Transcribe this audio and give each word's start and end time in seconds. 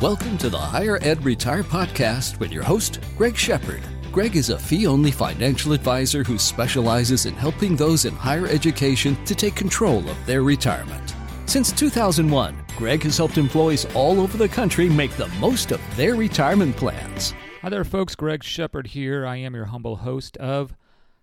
Welcome 0.00 0.38
to 0.38 0.48
the 0.48 0.56
Higher 0.56 1.00
Ed 1.02 1.24
Retire 1.24 1.64
Podcast 1.64 2.38
with 2.38 2.52
your 2.52 2.62
host, 2.62 3.00
Greg 3.16 3.36
Shepard. 3.36 3.82
Greg 4.12 4.36
is 4.36 4.48
a 4.48 4.56
fee 4.56 4.86
only 4.86 5.10
financial 5.10 5.72
advisor 5.72 6.22
who 6.22 6.38
specializes 6.38 7.26
in 7.26 7.34
helping 7.34 7.74
those 7.74 8.04
in 8.04 8.14
higher 8.14 8.46
education 8.46 9.16
to 9.24 9.34
take 9.34 9.56
control 9.56 10.08
of 10.08 10.24
their 10.24 10.44
retirement. 10.44 11.16
Since 11.46 11.72
2001, 11.72 12.64
Greg 12.76 13.02
has 13.02 13.16
helped 13.16 13.38
employees 13.38 13.86
all 13.92 14.20
over 14.20 14.38
the 14.38 14.48
country 14.48 14.88
make 14.88 15.10
the 15.16 15.26
most 15.40 15.72
of 15.72 15.80
their 15.96 16.14
retirement 16.14 16.76
plans. 16.76 17.34
Hi 17.62 17.68
there, 17.68 17.82
folks. 17.82 18.14
Greg 18.14 18.44
Shepard 18.44 18.86
here. 18.86 19.26
I 19.26 19.38
am 19.38 19.56
your 19.56 19.64
humble 19.64 19.96
host 19.96 20.36
of 20.36 20.76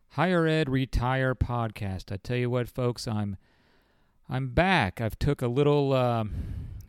Higher 0.10 0.48
Ed 0.48 0.68
Retire 0.68 1.34
Podcast. 1.34 2.12
I 2.12 2.18
tell 2.18 2.36
you 2.36 2.50
what, 2.50 2.68
folks, 2.68 3.08
I'm 3.08 3.38
I'm 4.28 4.50
back. 4.50 5.00
I've 5.00 5.18
took 5.18 5.42
a 5.42 5.48
little 5.48 5.94
uh, 5.94 6.26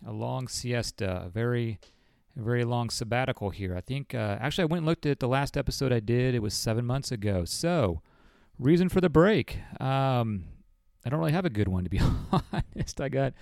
a 0.06 0.12
long 0.12 0.48
siesta, 0.48 1.24
a 1.26 1.28
very 1.28 1.78
a 2.38 2.42
very 2.42 2.64
long 2.64 2.90
sabbatical 2.90 3.50
here. 3.50 3.74
I 3.76 3.80
think 3.80 4.14
uh, 4.14 4.36
actually 4.40 4.62
I 4.62 4.66
went 4.66 4.80
and 4.80 4.86
looked 4.86 5.06
at 5.06 5.20
the 5.20 5.28
last 5.28 5.56
episode 5.56 5.92
I 5.92 6.00
did. 6.00 6.34
It 6.34 6.42
was 6.42 6.54
seven 6.54 6.84
months 6.84 7.10
ago. 7.10 7.44
So, 7.44 8.02
reason 8.58 8.88
for 8.88 9.00
the 9.00 9.08
break. 9.08 9.58
Um, 9.80 10.44
I 11.04 11.08
don't 11.08 11.18
really 11.18 11.32
have 11.32 11.44
a 11.44 11.50
good 11.50 11.68
one 11.68 11.84
to 11.84 11.90
be 11.90 12.00
honest. 12.32 13.00
I 13.00 13.08
got 13.08 13.32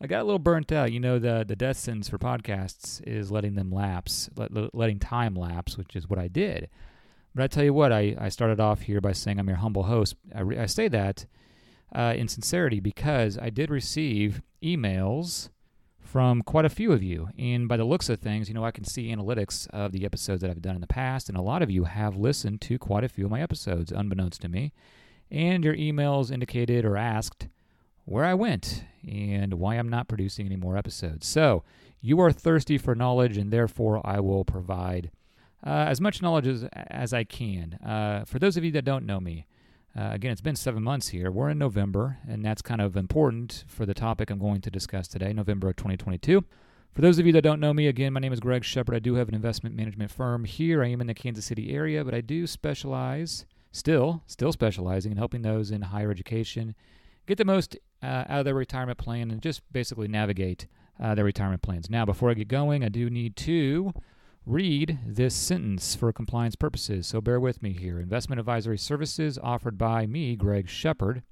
I 0.00 0.06
got 0.06 0.22
a 0.22 0.24
little 0.24 0.38
burnt 0.38 0.72
out. 0.72 0.92
You 0.92 1.00
know, 1.00 1.18
the 1.18 1.44
the 1.46 1.56
death 1.56 1.76
sentence 1.76 2.08
for 2.08 2.18
podcasts 2.18 3.06
is 3.06 3.30
letting 3.30 3.54
them 3.54 3.70
lapse, 3.70 4.30
let, 4.36 4.74
letting 4.74 4.98
time 4.98 5.34
lapse, 5.34 5.76
which 5.76 5.96
is 5.96 6.08
what 6.08 6.18
I 6.18 6.28
did. 6.28 6.68
But 7.34 7.42
I 7.42 7.46
tell 7.48 7.64
you 7.64 7.74
what, 7.74 7.92
I, 7.92 8.16
I 8.18 8.30
started 8.30 8.60
off 8.60 8.82
here 8.82 9.00
by 9.02 9.12
saying 9.12 9.38
I'm 9.38 9.48
your 9.48 9.58
humble 9.58 9.82
host. 9.82 10.14
I, 10.34 10.40
re, 10.40 10.58
I 10.58 10.64
say 10.64 10.88
that 10.88 11.26
uh, 11.94 12.14
in 12.16 12.28
sincerity 12.28 12.80
because 12.80 13.36
I 13.36 13.50
did 13.50 13.70
receive 13.70 14.40
emails 14.62 15.50
from 16.16 16.40
quite 16.40 16.64
a 16.64 16.70
few 16.70 16.92
of 16.92 17.02
you. 17.02 17.28
And 17.38 17.68
by 17.68 17.76
the 17.76 17.84
looks 17.84 18.08
of 18.08 18.18
things, 18.18 18.48
you 18.48 18.54
know, 18.54 18.64
I 18.64 18.70
can 18.70 18.84
see 18.84 19.14
analytics 19.14 19.68
of 19.68 19.92
the 19.92 20.06
episodes 20.06 20.40
that 20.40 20.50
I've 20.50 20.62
done 20.62 20.74
in 20.74 20.80
the 20.80 20.86
past, 20.86 21.28
and 21.28 21.36
a 21.36 21.42
lot 21.42 21.60
of 21.60 21.70
you 21.70 21.84
have 21.84 22.16
listened 22.16 22.62
to 22.62 22.78
quite 22.78 23.04
a 23.04 23.08
few 23.10 23.26
of 23.26 23.30
my 23.30 23.42
episodes, 23.42 23.92
unbeknownst 23.92 24.40
to 24.40 24.48
me. 24.48 24.72
And 25.30 25.62
your 25.62 25.74
emails 25.74 26.32
indicated 26.32 26.86
or 26.86 26.96
asked 26.96 27.48
where 28.06 28.24
I 28.24 28.32
went 28.32 28.84
and 29.06 29.52
why 29.52 29.74
I'm 29.74 29.90
not 29.90 30.08
producing 30.08 30.46
any 30.46 30.56
more 30.56 30.78
episodes. 30.78 31.26
So, 31.26 31.64
you 32.00 32.18
are 32.20 32.32
thirsty 32.32 32.78
for 32.78 32.94
knowledge, 32.94 33.36
and 33.36 33.52
therefore 33.52 34.00
I 34.02 34.20
will 34.20 34.46
provide 34.46 35.10
uh, 35.66 35.84
as 35.86 36.00
much 36.00 36.22
knowledge 36.22 36.46
as, 36.46 36.64
as 36.72 37.12
I 37.12 37.24
can. 37.24 37.74
Uh, 37.74 38.24
for 38.24 38.38
those 38.38 38.56
of 38.56 38.64
you 38.64 38.70
that 38.70 38.86
don't 38.86 39.04
know 39.04 39.20
me, 39.20 39.44
uh, 39.96 40.10
again, 40.12 40.30
it's 40.30 40.42
been 40.42 40.56
seven 40.56 40.82
months 40.82 41.08
here. 41.08 41.30
We're 41.30 41.48
in 41.48 41.58
November, 41.58 42.18
and 42.28 42.44
that's 42.44 42.60
kind 42.60 42.80
of 42.80 42.96
important 42.96 43.64
for 43.66 43.86
the 43.86 43.94
topic 43.94 44.28
I'm 44.28 44.38
going 44.38 44.60
to 44.60 44.70
discuss 44.70 45.08
today, 45.08 45.32
November 45.32 45.70
of 45.70 45.76
2022. 45.76 46.44
For 46.92 47.00
those 47.00 47.18
of 47.18 47.26
you 47.26 47.32
that 47.32 47.42
don't 47.42 47.60
know 47.60 47.72
me, 47.72 47.86
again, 47.86 48.12
my 48.12 48.20
name 48.20 48.32
is 48.32 48.40
Greg 48.40 48.62
Shepard. 48.62 48.94
I 48.94 48.98
do 48.98 49.14
have 49.14 49.28
an 49.28 49.34
investment 49.34 49.74
management 49.74 50.10
firm 50.10 50.44
here. 50.44 50.82
I 50.82 50.88
am 50.88 51.00
in 51.00 51.06
the 51.06 51.14
Kansas 51.14 51.46
City 51.46 51.74
area, 51.74 52.04
but 52.04 52.14
I 52.14 52.20
do 52.20 52.46
specialize, 52.46 53.46
still, 53.72 54.22
still 54.26 54.52
specializing 54.52 55.12
in 55.12 55.18
helping 55.18 55.42
those 55.42 55.70
in 55.70 55.82
higher 55.82 56.10
education 56.10 56.74
get 57.26 57.38
the 57.38 57.44
most 57.44 57.76
uh, 58.02 58.24
out 58.28 58.40
of 58.40 58.44
their 58.44 58.54
retirement 58.54 58.98
plan 58.98 59.30
and 59.30 59.42
just 59.42 59.60
basically 59.72 60.08
navigate 60.08 60.66
uh, 61.00 61.14
their 61.14 61.24
retirement 61.24 61.62
plans. 61.62 61.90
Now, 61.90 62.04
before 62.04 62.30
I 62.30 62.34
get 62.34 62.48
going, 62.48 62.84
I 62.84 62.88
do 62.88 63.10
need 63.10 63.36
to 63.36 63.92
read 64.46 65.00
this 65.04 65.34
sentence 65.34 65.96
for 65.96 66.12
compliance 66.12 66.54
purposes, 66.54 67.08
so 67.08 67.20
bear 67.20 67.40
with 67.40 67.62
me 67.64 67.72
here. 67.72 67.98
Investment 67.98 68.38
advisory 68.38 68.78
services 68.78 69.38
offered 69.42 69.76
by 69.76 70.06
me, 70.06 70.36
Greg 70.36 70.68
Shepard, 70.68 71.24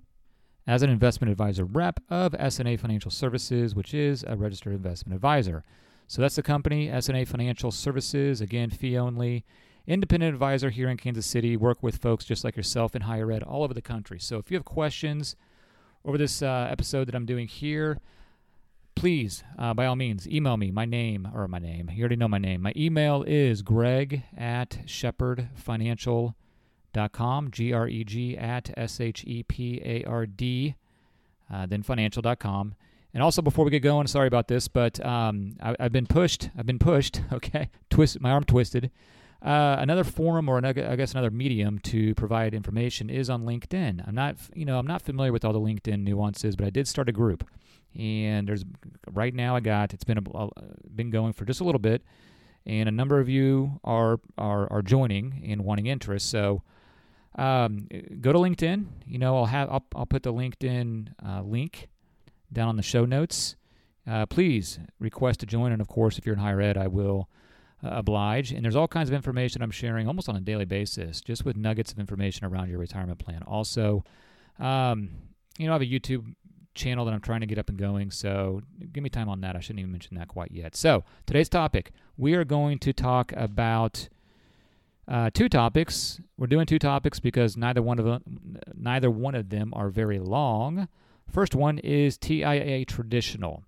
as 0.67 0.83
an 0.83 0.91
investment 0.91 1.31
advisor 1.31 1.65
rep 1.65 2.01
of 2.11 2.35
S&A 2.37 2.77
Financial 2.77 3.12
Services, 3.12 3.73
which 3.73 3.95
is 3.95 4.25
a 4.27 4.37
registered 4.37 4.73
investment 4.73 5.15
advisor. 5.15 5.62
So 6.09 6.23
that's 6.23 6.35
the 6.35 6.42
company, 6.42 6.91
S&A 6.91 7.25
Financial 7.25 7.70
Services, 7.70 8.41
again, 8.41 8.70
fee 8.70 8.98
only, 8.98 9.45
independent 9.86 10.35
advisor 10.35 10.70
here 10.70 10.89
in 10.89 10.96
Kansas 10.96 11.25
City, 11.25 11.57
work 11.57 11.85
with 11.85 11.98
folks 11.98 12.25
just 12.25 12.42
like 12.42 12.57
yourself 12.57 12.96
in 12.96 13.02
higher 13.02 13.31
ed 13.31 13.45
all 13.45 13.63
over 13.63 13.75
the 13.75 13.81
country. 13.81 14.19
So 14.19 14.39
if 14.39 14.51
you 14.51 14.57
have 14.57 14.64
questions 14.64 15.36
over 16.05 16.19
this 16.19 16.42
uh, 16.42 16.67
episode 16.69 17.07
that 17.07 17.14
I'm 17.14 17.27
doing 17.27 17.46
here, 17.46 18.01
please, 18.95 19.43
uh, 19.59 19.75
by 19.75 19.87
all 19.87 19.97
means, 19.97 20.29
email 20.29 20.57
me. 20.57 20.71
My 20.71 20.85
name, 20.85 21.29
or 21.35 21.49
my 21.49 21.59
name, 21.59 21.91
you 21.93 22.03
already 22.03 22.15
know 22.17 22.29
my 22.29 22.39
name. 22.39 22.63
My 22.63 22.73
email 22.77 23.25
is 23.27 23.63
greg 23.63 24.23
at 24.37 24.79
shepardfinancial.com, 24.87 27.51
G 27.51 27.73
R 27.73 27.89
E 27.89 28.05
G 28.05 28.37
at 28.37 28.71
S 28.77 29.01
H 29.01 29.25
E 29.27 29.43
P 29.43 29.81
A 29.85 30.05
R 30.05 30.27
D, 30.27 30.77
uh, 31.53 31.67
then 31.67 31.83
financial.com. 31.83 32.75
And 33.13 33.23
also, 33.23 33.43
before 33.43 33.65
we 33.65 33.71
get 33.71 33.81
going, 33.81 34.07
sorry 34.09 34.27
about 34.27 34.49
this, 34.49 34.67
but 34.67 35.05
um, 35.05 35.57
I, 35.63 35.77
have 35.79 35.93
been 35.93 36.07
pushed. 36.07 36.49
I've 36.59 36.67
been 36.67 36.79
pushed. 36.79 37.21
Okay, 37.33 37.69
twist 37.91 38.21
my 38.21 38.31
arm 38.31 38.45
twisted. 38.45 38.91
Uh, 39.43 39.77
another 39.79 40.05
forum 40.05 40.49
or 40.49 40.57
another, 40.57 40.89
I 40.89 40.97
guess 40.97 41.13
another 41.13 41.31
medium 41.31 41.79
to 41.81 42.15
provide 42.15 42.55
information 42.55 43.11
is 43.11 43.29
on 43.29 43.45
LinkedIn. 43.45 44.09
I'm 44.09 44.15
not, 44.15 44.37
you 44.55 44.65
know, 44.65 44.79
I'm 44.79 44.87
not 44.87 45.03
familiar 45.03 45.33
with 45.33 45.45
all 45.45 45.53
the 45.53 45.61
LinkedIn 45.61 46.03
nuances, 46.03 46.57
but 46.57 46.67
I 46.67 46.71
did 46.71 46.89
start 46.89 47.11
a 47.11 47.13
group 47.13 47.47
and 47.99 48.49
there's 48.49 48.65
right 49.13 49.35
now 49.35 49.57
I 49.57 49.61
got 49.61 49.95
it's 49.95 50.05
been 50.05 50.19
a, 50.19 50.49
been 50.95 51.11
going 51.11 51.33
for 51.33 51.45
just 51.45 51.61
a 51.61 51.65
little 51.65 51.79
bit, 51.79 52.03
and 52.67 52.89
a 52.89 52.93
number 52.93 53.21
of 53.21 53.29
you 53.29 53.81
are 53.85 54.21
are 54.39 54.71
are 54.73 54.83
joining 54.83 55.45
and 55.49 55.65
wanting 55.65 55.87
interest. 55.87 56.31
So 56.31 56.63
um, 57.37 57.89
go 58.21 58.33
to 58.33 58.39
LinkedIn. 58.39 58.87
You 59.07 59.19
know 59.19 59.37
I'll 59.37 59.47
have 59.47 59.69
I'll, 59.71 59.87
I'll 59.95 60.07
put 60.07 60.23
the 60.23 60.33
LinkedIn 60.33 61.09
uh, 61.25 61.43
link 61.43 61.89
down 62.53 62.69
on 62.69 62.77
the 62.77 62.83
show 62.83 63.05
notes. 63.05 63.57
Uh, 64.07 64.27
please 64.27 64.79
request 64.99 65.41
to 65.41 65.47
join, 65.47 65.73
and 65.73 65.81
of 65.81 65.89
course, 65.89 66.19
if 66.19 66.27
you're 66.27 66.35
in 66.35 66.41
higher 66.41 66.61
ed, 66.61 66.77
I 66.77 66.89
will 66.89 67.29
uh, 67.83 67.89
oblige. 67.91 68.53
And 68.53 68.65
there's 68.65 68.77
all 68.77 68.89
kinds 68.89 69.09
of 69.09 69.15
information 69.15 69.63
I'm 69.63 69.71
sharing 69.71 70.07
almost 70.07 70.29
on 70.29 70.37
a 70.37 70.41
daily 70.41 70.65
basis, 70.65 71.21
just 71.21 71.45
with 71.45 71.57
nuggets 71.57 71.93
of 71.93 71.99
information 71.99 72.47
around 72.47 72.69
your 72.69 72.79
retirement 72.79 73.19
plan. 73.19 73.43
Also, 73.47 74.05
um, 74.59 75.11
you 75.59 75.67
know, 75.67 75.73
I 75.73 75.75
have 75.77 75.83
a 75.83 75.87
YouTube 75.87 76.35
channel 76.74 77.05
that 77.05 77.14
I'm 77.14 77.20
trying 77.20 77.40
to 77.40 77.46
get 77.46 77.58
up 77.58 77.68
and 77.68 77.79
going. 77.79 78.11
So 78.11 78.62
give 78.92 79.02
me 79.02 79.11
time 79.11 79.29
on 79.29 79.40
that. 79.42 79.57
I 79.57 79.61
shouldn't 79.61 79.80
even 79.80 79.92
mention 79.92 80.17
that 80.17 80.29
quite 80.29 80.52
yet. 80.52 80.77
So 80.77 81.05
today's 81.27 81.48
topic, 81.48 81.92
we 82.17 82.35
are 82.35 82.45
going 82.45 82.79
to 82.80 82.92
talk 82.92 83.33
about 83.36 84.08
uh, 85.07 85.30
two 85.33 85.48
topics. 85.48 86.20
We're 86.39 86.46
doing 86.46 86.67
two 86.67 86.79
topics 86.79 87.20
because 87.20 87.57
neither 87.57 87.83
one 87.83 87.98
of 87.98 88.05
them, 88.05 88.58
neither 88.74 89.11
one 89.11 89.34
of 89.34 89.51
them 89.51 89.73
are 89.74 89.89
very 89.90 90.18
long. 90.18 90.89
First 91.30 91.55
one 91.55 91.79
is 91.79 92.18
TIAA 92.18 92.86
traditional, 92.86 93.64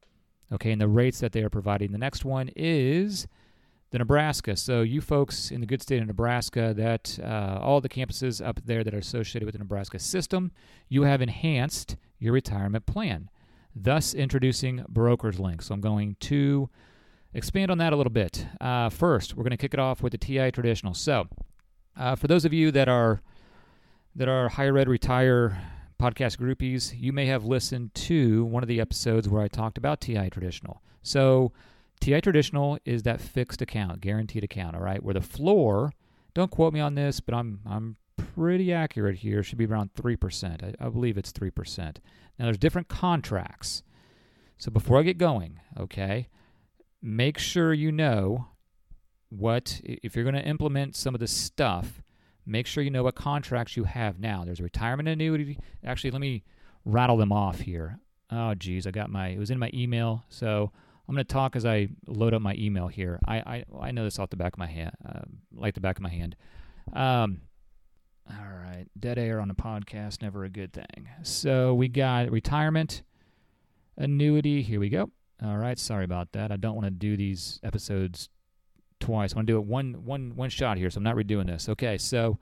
okay, 0.53 0.72
and 0.72 0.81
the 0.81 0.89
rates 0.89 1.21
that 1.21 1.33
they 1.33 1.43
are 1.43 1.50
providing. 1.50 1.93
The 1.93 1.99
next 1.99 2.25
one 2.25 2.50
is 2.55 3.27
the 3.91 3.99
Nebraska. 3.99 4.56
So 4.56 4.83
you 4.83 5.00
folks 5.00 5.50
in 5.50 5.61
the 5.61 5.66
good 5.66 5.83
state 5.83 6.00
of 6.00 6.06
Nebraska, 6.06 6.75
that 6.77 7.19
uh, 7.22 7.59
all 7.62 7.81
the 7.81 7.89
campuses 7.89 8.45
up 8.47 8.61
there 8.65 8.84
that 8.84 8.95
are 8.95 8.99
associated 8.99 9.47
with 9.47 9.55
the 9.55 9.59
Nebraska 9.59 9.99
system, 9.99 10.53
you 10.89 11.03
have 11.03 11.22
enhanced 11.22 11.97
your 12.19 12.32
retirement 12.32 12.87
plan, 12.87 13.31
thus 13.75 14.15
introducing 14.15 14.84
Brokerage 14.88 15.38
Link. 15.38 15.62
So 15.62 15.75
I'm 15.75 15.81
going 15.81 16.16
to 16.21 16.69
expand 17.34 17.71
on 17.71 17.78
that 17.78 17.93
a 17.93 17.97
little 17.97 18.12
bit. 18.12 18.47
Uh, 18.60 18.88
first, 18.88 19.37
we're 19.37 19.44
going 19.44 19.50
to 19.50 19.56
kick 19.56 19.75
it 19.75 19.81
off 19.81 20.03
with 20.03 20.12
the 20.12 20.19
TI 20.19 20.50
traditional. 20.50 20.94
So 20.94 21.28
uh, 21.97 22.16
for 22.16 22.27
those 22.27 22.44
of 22.44 22.53
you 22.53 22.71
that 22.72 22.88
are 22.88 23.21
that 24.15 24.28
are 24.28 24.49
higher 24.49 24.78
ed 24.78 24.88
retire 24.88 25.60
podcast 26.00 26.38
groupies, 26.38 26.94
you 26.99 27.12
may 27.12 27.27
have 27.27 27.44
listened 27.44 27.94
to 27.94 28.44
one 28.47 28.62
of 28.62 28.69
the 28.69 28.81
episodes 28.81 29.28
where 29.28 29.43
I 29.43 29.48
talked 29.48 29.77
about 29.77 30.00
TI 30.00 30.31
traditional. 30.31 30.83
So 31.03 31.53
TI 32.00 32.21
traditional 32.21 32.78
is 32.84 33.03
that 33.04 33.21
fixed 33.21 33.62
account, 33.62 34.00
guaranteed 34.00 34.44
account, 34.44 34.75
all 34.75 34.83
right, 34.83 35.03
where 35.03 35.15
the 35.15 35.21
floor, 35.21 35.93
don't 36.34 36.50
quote 36.50 36.72
me 36.72 36.81
on 36.81 36.94
this, 36.94 37.21
but 37.21 37.34
I'm 37.34 37.60
I'm 37.66 37.97
pretty 38.37 38.73
accurate 38.73 39.17
here. 39.17 39.43
Should 39.43 39.59
be 39.59 39.67
around 39.67 39.95
3%. 39.95 40.63
I, 40.63 40.87
I 40.87 40.89
believe 40.89 41.17
it's 41.17 41.33
3%. 41.33 41.79
Now, 42.39 42.45
there's 42.45 42.59
different 42.59 42.89
contracts. 42.89 43.83
So 44.59 44.71
before 44.71 44.99
I 44.99 45.03
get 45.03 45.19
going, 45.19 45.60
okay, 45.78 46.28
make 47.03 47.39
sure 47.39 47.72
you 47.72 47.93
know 47.93 48.49
what, 49.28 49.81
if 49.84 50.15
you're 50.15 50.25
going 50.25 50.34
to 50.34 50.47
implement 50.47 50.97
some 50.97 51.15
of 51.15 51.21
this 51.21 51.33
stuff, 51.33 52.03
make 52.45 52.66
sure 52.66 52.83
you 52.83 52.91
know 52.91 53.03
what 53.03 53.15
contracts 53.15 53.77
you 53.77 53.84
have 53.84 54.19
now. 54.19 54.45
There's 54.45 54.60
retirement 54.60 55.09
annuity. 55.09 55.59
Actually, 55.84 56.13
let 56.13 56.21
me 56.21 56.45
rattle 56.84 57.16
them 57.16 57.33
off 57.33 57.60
here. 57.60 57.99
Oh, 58.31 58.55
geez, 58.55 58.87
I 58.87 58.91
got 58.91 59.10
my, 59.10 59.28
it 59.28 59.39
was 59.39 59.51
in 59.51 59.59
my 59.59 59.71
email. 59.75 60.25
So 60.28 60.71
I'm 61.09 61.15
going 61.15 61.25
to 61.25 61.33
talk 61.33 61.57
as 61.57 61.66
I 61.66 61.89
load 62.07 62.34
up 62.34 62.43
my 62.43 62.55
email 62.55 62.89
here. 62.89 63.19
I, 63.27 63.37
I, 63.37 63.65
I 63.81 63.91
know 63.93 64.05
this 64.05 64.19
off 64.19 64.31
the 64.31 64.37
back 64.37 64.55
of 64.55 64.59
my 64.59 64.66
hand, 64.66 64.93
uh, 65.07 65.21
like 65.55 65.75
the 65.75 65.81
back 65.81 65.97
of 65.99 66.03
my 66.03 66.10
hand. 66.10 66.37
Um, 66.93 67.41
all 68.31 68.53
right. 68.63 68.87
Dead 68.99 69.19
air 69.19 69.41
on 69.41 69.51
a 69.51 69.55
podcast, 69.55 70.23
never 70.23 70.45
a 70.45 70.49
good 70.49 70.73
thing. 70.73 71.09
So 71.23 71.75
we 71.75 71.89
got 71.89 72.31
retirement 72.31 73.03
annuity. 73.97 74.63
Here 74.63 74.81
we 74.81 74.89
go. 74.89 75.11
All 75.43 75.59
right. 75.59 75.78
Sorry 75.78 76.05
about 76.05 76.33
that. 76.33 76.51
I 76.51 76.57
don't 76.57 76.75
want 76.75 76.87
to 76.87 76.91
do 76.91 77.17
these 77.17 77.61
episodes 77.63 78.28
twice. 79.01 79.33
I 79.33 79.37
want 79.37 79.47
to 79.47 79.53
do 79.53 79.59
it 79.59 79.65
one, 79.65 80.05
one, 80.05 80.34
one 80.34 80.51
shot 80.51 80.78
here, 80.78 80.91
so 80.91 80.99
I'm 80.99 81.05
not 81.05 81.17
redoing 81.17 81.47
this. 81.47 81.69
Okay. 81.69 81.99
So 81.99 82.39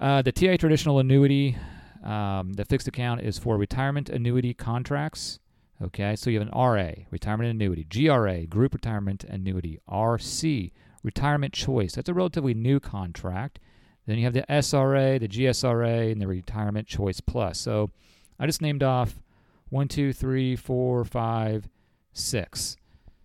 uh, 0.00 0.22
the 0.22 0.32
TI 0.32 0.56
traditional 0.56 0.98
annuity, 0.98 1.56
um, 2.02 2.54
the 2.54 2.64
fixed 2.64 2.88
account 2.88 3.20
is 3.20 3.38
for 3.38 3.56
retirement 3.58 4.08
annuity 4.08 4.54
contracts. 4.54 5.38
Okay, 5.82 6.14
so 6.14 6.28
you 6.28 6.38
have 6.38 6.48
an 6.48 6.54
RA, 6.54 6.90
retirement 7.10 7.50
annuity, 7.50 7.84
GRA, 7.84 8.46
group 8.46 8.74
retirement 8.74 9.24
annuity, 9.24 9.78
RC, 9.88 10.72
retirement 11.02 11.54
choice. 11.54 11.94
That's 11.94 12.08
a 12.08 12.14
relatively 12.14 12.52
new 12.52 12.80
contract. 12.80 13.58
Then 14.06 14.18
you 14.18 14.24
have 14.24 14.32
the 14.32 14.44
SRA, 14.48 15.20
the 15.20 15.28
GSRA, 15.28 16.10
and 16.10 16.20
the 16.20 16.26
retirement 16.26 16.86
choice 16.88 17.20
plus. 17.20 17.58
So 17.58 17.90
I 18.38 18.46
just 18.46 18.62
named 18.62 18.82
off 18.82 19.20
one, 19.68 19.88
two, 19.88 20.12
three, 20.12 20.56
four, 20.56 21.04
five, 21.04 21.68
six. 22.12 22.76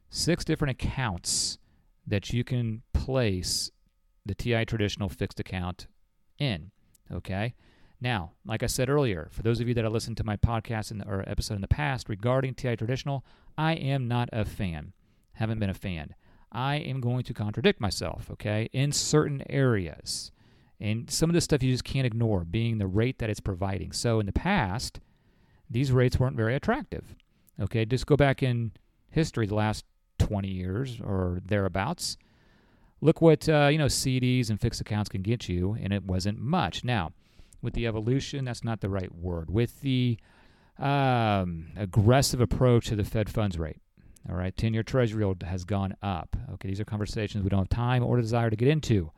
Six 0.09 0.45
different 0.45 0.71
accounts 0.71 1.57
that 2.07 2.31
you 2.31 2.43
can 2.43 2.83
place 2.93 3.71
the 4.25 4.35
TI 4.35 4.65
traditional 4.65 5.09
fixed 5.09 5.39
account 5.39 5.87
in. 6.37 6.71
Okay. 7.11 7.53
Now, 8.01 8.33
like 8.45 8.61
I 8.61 8.67
said 8.67 8.89
earlier, 8.89 9.29
for 9.31 9.41
those 9.41 9.59
of 9.59 9.67
you 9.67 9.73
that 9.73 9.83
have 9.83 9.93
listened 9.93 10.17
to 10.17 10.23
my 10.23 10.37
podcast 10.37 10.91
in 10.91 10.99
the, 10.99 11.07
or 11.07 11.27
episode 11.27 11.55
in 11.55 11.61
the 11.61 11.67
past 11.67 12.09
regarding 12.09 12.53
TI 12.53 12.75
Traditional, 12.75 13.25
I 13.57 13.73
am 13.73 14.07
not 14.07 14.29
a 14.33 14.45
fan. 14.45 14.93
Haven't 15.33 15.59
been 15.59 15.69
a 15.69 15.73
fan. 15.73 16.13
I 16.51 16.75
am 16.75 17.01
going 17.01 17.23
to 17.23 17.33
contradict 17.33 17.81
myself, 17.81 18.29
okay, 18.31 18.69
in 18.73 18.91
certain 18.91 19.43
areas. 19.49 20.31
And 20.79 21.09
some 21.09 21.29
of 21.29 21.33
this 21.33 21.45
stuff 21.45 21.63
you 21.63 21.71
just 21.71 21.83
can't 21.83 22.05
ignore, 22.05 22.43
being 22.43 22.77
the 22.77 22.87
rate 22.87 23.19
that 23.19 23.29
it's 23.29 23.39
providing. 23.39 23.91
So 23.91 24.19
in 24.19 24.25
the 24.25 24.33
past, 24.33 24.99
these 25.69 25.91
rates 25.91 26.19
weren't 26.19 26.35
very 26.35 26.55
attractive. 26.55 27.15
Okay, 27.59 27.85
just 27.85 28.05
go 28.05 28.17
back 28.17 28.43
in 28.43 28.71
history, 29.09 29.47
the 29.47 29.55
last 29.55 29.85
20 30.19 30.47
years 30.47 30.99
or 31.01 31.41
thereabouts. 31.45 32.17
Look 33.01 33.21
what 33.21 33.47
uh, 33.47 33.69
you 33.71 33.77
know 33.77 33.85
CDs 33.85 34.49
and 34.49 34.59
fixed 34.59 34.81
accounts 34.81 35.09
can 35.09 35.21
get 35.21 35.47
you, 35.47 35.77
and 35.81 35.93
it 35.93 36.03
wasn't 36.03 36.39
much. 36.39 36.83
Now, 36.83 37.11
with 37.61 37.73
the 37.73 37.87
evolution, 37.87 38.45
that's 38.45 38.63
not 38.63 38.81
the 38.81 38.89
right 38.89 39.13
word. 39.13 39.49
With 39.49 39.81
the 39.81 40.17
um, 40.79 41.67
aggressive 41.75 42.41
approach 42.41 42.87
to 42.87 42.95
the 42.95 43.03
Fed 43.03 43.29
funds 43.29 43.57
rate, 43.57 43.81
all 44.29 44.35
right, 44.35 44.55
10 44.55 44.73
year 44.73 44.83
Treasury 44.83 45.23
yield 45.23 45.43
has 45.43 45.65
gone 45.65 45.95
up. 46.01 46.35
Okay, 46.53 46.67
these 46.67 46.79
are 46.79 46.85
conversations 46.85 47.43
we 47.43 47.49
don't 47.49 47.59
have 47.59 47.69
time 47.69 48.03
or 48.03 48.19
desire 48.19 48.49
to 48.49 48.55
get 48.55 48.67
into. 48.67 49.11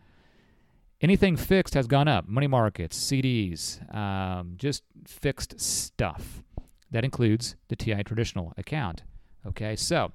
Anything 0.99 1.37
fixed 1.37 1.75
has 1.75 1.85
gone 1.85 2.07
up. 2.07 2.27
Money 2.27 2.47
markets, 2.47 2.97
CDs, 2.97 3.93
um, 3.95 4.53
just 4.57 4.83
fixed 5.05 5.59
stuff. 5.59 6.43
That 6.89 7.03
includes 7.03 7.55
the 7.67 7.75
TI 7.75 8.03
traditional 8.03 8.53
account. 8.57 9.03
Okay, 9.45 9.75
so 9.75 10.11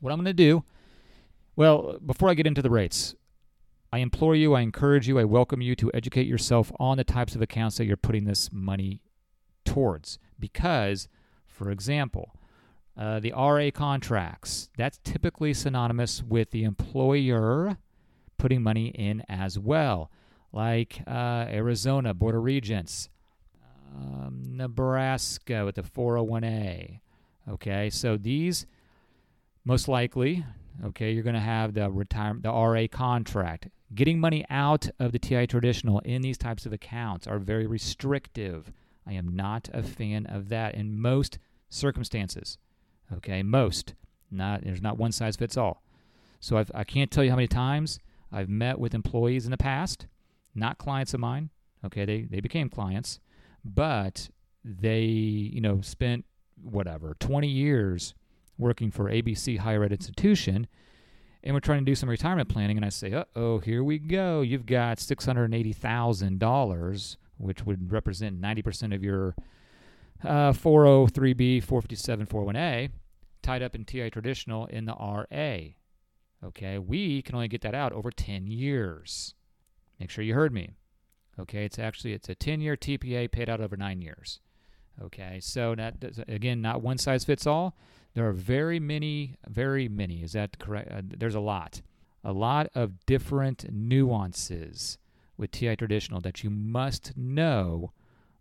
what 0.00 0.12
I'm 0.12 0.18
going 0.18 0.26
to 0.26 0.34
do, 0.34 0.64
well, 1.56 1.98
before 2.04 2.28
I 2.28 2.34
get 2.34 2.46
into 2.46 2.60
the 2.60 2.70
rates, 2.70 3.14
I 3.92 3.98
implore 3.98 4.34
you, 4.34 4.54
I 4.54 4.60
encourage 4.60 5.08
you, 5.08 5.18
I 5.18 5.24
welcome 5.24 5.62
you 5.62 5.74
to 5.76 5.90
educate 5.94 6.26
yourself 6.26 6.70
on 6.78 6.98
the 6.98 7.04
types 7.04 7.34
of 7.34 7.40
accounts 7.40 7.78
that 7.78 7.86
you're 7.86 7.96
putting 7.96 8.24
this 8.24 8.52
money 8.52 9.00
towards. 9.64 10.18
Because, 10.38 11.08
for 11.46 11.70
example, 11.70 12.34
uh, 12.98 13.20
the 13.20 13.32
RA 13.32 13.70
contracts, 13.72 14.68
that's 14.76 14.98
typically 15.02 15.54
synonymous 15.54 16.22
with 16.22 16.50
the 16.50 16.64
employer 16.64 17.78
putting 18.44 18.62
money 18.62 18.88
in 18.88 19.24
as 19.26 19.58
well, 19.58 20.10
like 20.52 21.00
uh, 21.06 21.46
Arizona, 21.48 22.12
Board 22.12 22.34
of 22.34 22.44
Regents, 22.44 23.08
um, 23.96 24.42
Nebraska 24.50 25.64
with 25.64 25.76
the 25.76 25.82
401a. 25.82 27.00
Okay, 27.48 27.88
so 27.88 28.18
these 28.18 28.66
most 29.64 29.88
likely, 29.88 30.44
okay, 30.84 31.10
you're 31.10 31.22
going 31.22 31.32
to 31.32 31.40
have 31.40 31.72
the 31.72 31.90
retirement, 31.90 32.42
the 32.42 32.50
RA 32.50 32.86
contract. 32.86 33.68
Getting 33.94 34.20
money 34.20 34.44
out 34.50 34.90
of 34.98 35.12
the 35.12 35.18
TI 35.18 35.46
traditional 35.46 36.00
in 36.00 36.20
these 36.20 36.36
types 36.36 36.66
of 36.66 36.72
accounts 36.74 37.26
are 37.26 37.38
very 37.38 37.66
restrictive. 37.66 38.70
I 39.06 39.14
am 39.14 39.34
not 39.34 39.70
a 39.72 39.82
fan 39.82 40.26
of 40.26 40.50
that 40.50 40.74
in 40.74 41.00
most 41.00 41.38
circumstances. 41.70 42.58
Okay, 43.10 43.42
most. 43.42 43.94
Not 44.30 44.64
there's 44.64 44.82
not 44.82 44.98
one 44.98 45.12
size 45.12 45.36
fits 45.36 45.56
all. 45.56 45.82
So 46.40 46.58
I've, 46.58 46.70
I 46.74 46.84
can't 46.84 47.10
tell 47.10 47.24
you 47.24 47.30
how 47.30 47.36
many 47.36 47.48
times 47.48 48.00
I've 48.34 48.48
met 48.48 48.78
with 48.78 48.94
employees 48.94 49.44
in 49.44 49.50
the 49.50 49.56
past, 49.56 50.06
not 50.54 50.78
clients 50.78 51.14
of 51.14 51.20
mine. 51.20 51.50
Okay, 51.84 52.04
they 52.04 52.22
they 52.22 52.40
became 52.40 52.68
clients, 52.68 53.20
but 53.64 54.30
they 54.64 55.02
you 55.02 55.60
know 55.60 55.80
spent 55.80 56.24
whatever 56.62 57.14
20 57.20 57.46
years 57.46 58.14
working 58.56 58.90
for 58.90 59.10
ABC 59.10 59.58
Higher 59.58 59.84
Ed 59.84 59.92
Institution 59.92 60.66
and 61.44 61.54
we're 61.54 61.60
trying 61.60 61.80
to 61.80 61.84
do 61.84 61.94
some 61.94 62.08
retirement 62.08 62.48
planning, 62.48 62.78
and 62.78 62.86
I 62.86 62.88
say, 62.88 63.12
uh 63.12 63.24
oh, 63.36 63.58
here 63.58 63.84
we 63.84 63.98
go. 63.98 64.40
You've 64.40 64.64
got 64.64 64.96
$680,000, 64.96 67.16
which 67.36 67.66
would 67.66 67.92
represent 67.92 68.40
90% 68.40 68.94
of 68.94 69.04
your 69.04 69.36
uh, 70.24 70.52
403B, 70.52 71.62
457, 71.62 72.26
401A, 72.26 72.88
tied 73.42 73.62
up 73.62 73.74
in 73.74 73.84
TI 73.84 74.08
traditional 74.08 74.64
in 74.66 74.86
the 74.86 74.94
RA. 74.94 75.58
Okay, 76.44 76.78
we 76.78 77.22
can 77.22 77.34
only 77.34 77.48
get 77.48 77.62
that 77.62 77.74
out 77.74 77.92
over 77.92 78.10
10 78.10 78.46
years. 78.46 79.34
Make 79.98 80.10
sure 80.10 80.24
you 80.24 80.34
heard 80.34 80.52
me. 80.52 80.70
Okay, 81.38 81.64
it's 81.64 81.78
actually 81.78 82.12
it's 82.12 82.28
a 82.28 82.34
10-year 82.34 82.76
TPA 82.76 83.30
paid 83.30 83.48
out 83.48 83.60
over 83.60 83.76
9 83.76 84.00
years. 84.02 84.40
Okay, 85.02 85.40
so 85.40 85.74
that 85.74 85.96
again, 86.28 86.60
not 86.60 86.82
one 86.82 86.98
size 86.98 87.24
fits 87.24 87.46
all. 87.46 87.76
There 88.14 88.28
are 88.28 88.32
very 88.32 88.78
many, 88.78 89.36
very 89.48 89.88
many. 89.88 90.22
Is 90.22 90.32
that 90.32 90.58
correct? 90.58 90.92
Uh, 90.92 91.02
there's 91.04 91.34
a 91.34 91.40
lot, 91.40 91.82
a 92.22 92.32
lot 92.32 92.68
of 92.74 93.04
different 93.06 93.72
nuances 93.72 94.98
with 95.36 95.50
TI 95.50 95.74
Traditional 95.74 96.20
that 96.20 96.44
you 96.44 96.50
must 96.50 97.16
know 97.16 97.92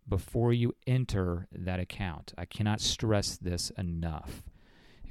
before 0.07 0.53
you 0.53 0.75
enter 0.85 1.47
that 1.51 1.79
account. 1.79 2.33
I 2.37 2.45
cannot 2.45 2.81
stress 2.81 3.35
this 3.37 3.71
enough. 3.71 4.43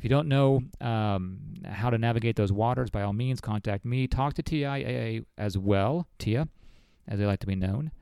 If 0.03 0.07
you 0.07 0.11
don't 0.11 0.27
know 0.27 0.65
um, 0.81 1.39
how 1.65 1.89
to 1.89 1.97
navigate 1.97 2.35
those 2.35 2.51
waters, 2.51 2.91
by 2.91 3.03
all 3.03 3.13
means, 3.13 3.41
contact 3.41 3.85
me. 3.85 4.09
Talk 4.09 4.35
to 4.35 4.43
TIAA 4.43 5.25
as 5.39 5.57
well, 5.57 6.09
TIA, 6.19 6.49
as 7.07 7.21
they 7.21 7.25
like 7.25 7.39
to 7.39 7.47
be 7.47 7.55
known 7.55 7.93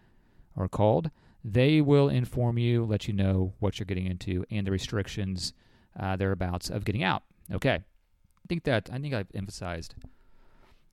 or 0.56 0.66
called. 0.66 1.10
They 1.44 1.82
will 1.82 2.08
inform 2.08 2.56
you, 2.56 2.86
let 2.86 3.06
you 3.06 3.12
know 3.12 3.52
what 3.58 3.78
you're 3.78 3.84
getting 3.84 4.06
into 4.06 4.46
and 4.50 4.66
the 4.66 4.70
restrictions 4.70 5.52
uh, 5.94 6.16
thereabouts 6.16 6.70
of 6.70 6.86
getting 6.86 7.04
out. 7.04 7.22
Okay, 7.52 7.74
I 7.74 8.46
think 8.48 8.64
that 8.64 8.88
I 8.90 8.98
think 8.98 9.12
I've 9.12 9.30
emphasized 9.34 9.94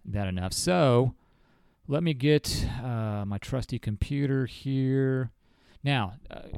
that 0.04 0.28
enough. 0.28 0.52
So 0.52 1.16
let 1.88 2.04
me 2.04 2.14
get 2.14 2.68
uh, 2.84 3.24
my 3.26 3.38
trusty 3.38 3.80
computer 3.80 4.46
here. 4.46 5.32
Now, 5.86 6.16
uh, 6.30 6.50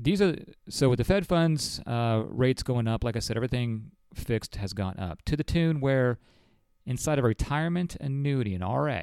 these 0.00 0.22
are 0.22 0.36
so 0.68 0.88
with 0.88 0.98
the 0.98 1.04
Fed 1.04 1.26
funds 1.26 1.80
uh, 1.86 2.22
rates 2.28 2.62
going 2.62 2.86
up. 2.86 3.02
Like 3.02 3.16
I 3.16 3.18
said, 3.18 3.36
everything 3.36 3.90
fixed 4.14 4.56
has 4.56 4.72
gone 4.72 4.98
up 4.98 5.22
to 5.26 5.36
the 5.36 5.44
tune 5.44 5.80
where 5.80 6.18
inside 6.86 7.18
of 7.18 7.24
a 7.24 7.28
retirement 7.28 7.96
annuity, 8.00 8.54
an 8.54 8.62
RA. 8.62 9.02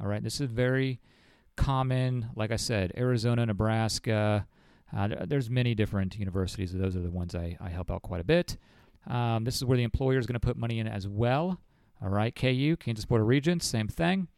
All 0.00 0.08
right, 0.08 0.22
this 0.22 0.40
is 0.40 0.50
very 0.50 1.00
common. 1.56 2.30
Like 2.34 2.50
I 2.50 2.56
said, 2.56 2.92
Arizona, 2.96 3.46
Nebraska, 3.46 4.46
uh, 4.96 5.08
there's 5.26 5.50
many 5.50 5.74
different 5.74 6.18
universities. 6.18 6.72
Those 6.72 6.96
are 6.96 7.00
the 7.00 7.10
ones 7.10 7.34
I, 7.34 7.56
I 7.60 7.68
help 7.68 7.90
out 7.90 8.02
quite 8.02 8.20
a 8.20 8.24
bit. 8.24 8.56
Um, 9.06 9.44
this 9.44 9.56
is 9.56 9.64
where 9.64 9.76
the 9.76 9.84
employer 9.84 10.18
is 10.18 10.26
going 10.26 10.34
to 10.34 10.40
put 10.40 10.56
money 10.56 10.78
in 10.78 10.88
as 10.88 11.06
well. 11.06 11.60
All 12.02 12.08
right, 12.08 12.34
KU, 12.34 12.76
Kansas 12.78 13.04
Board 13.04 13.20
of 13.20 13.26
Regents, 13.26 13.66
same 13.66 13.88
thing. 13.88 14.28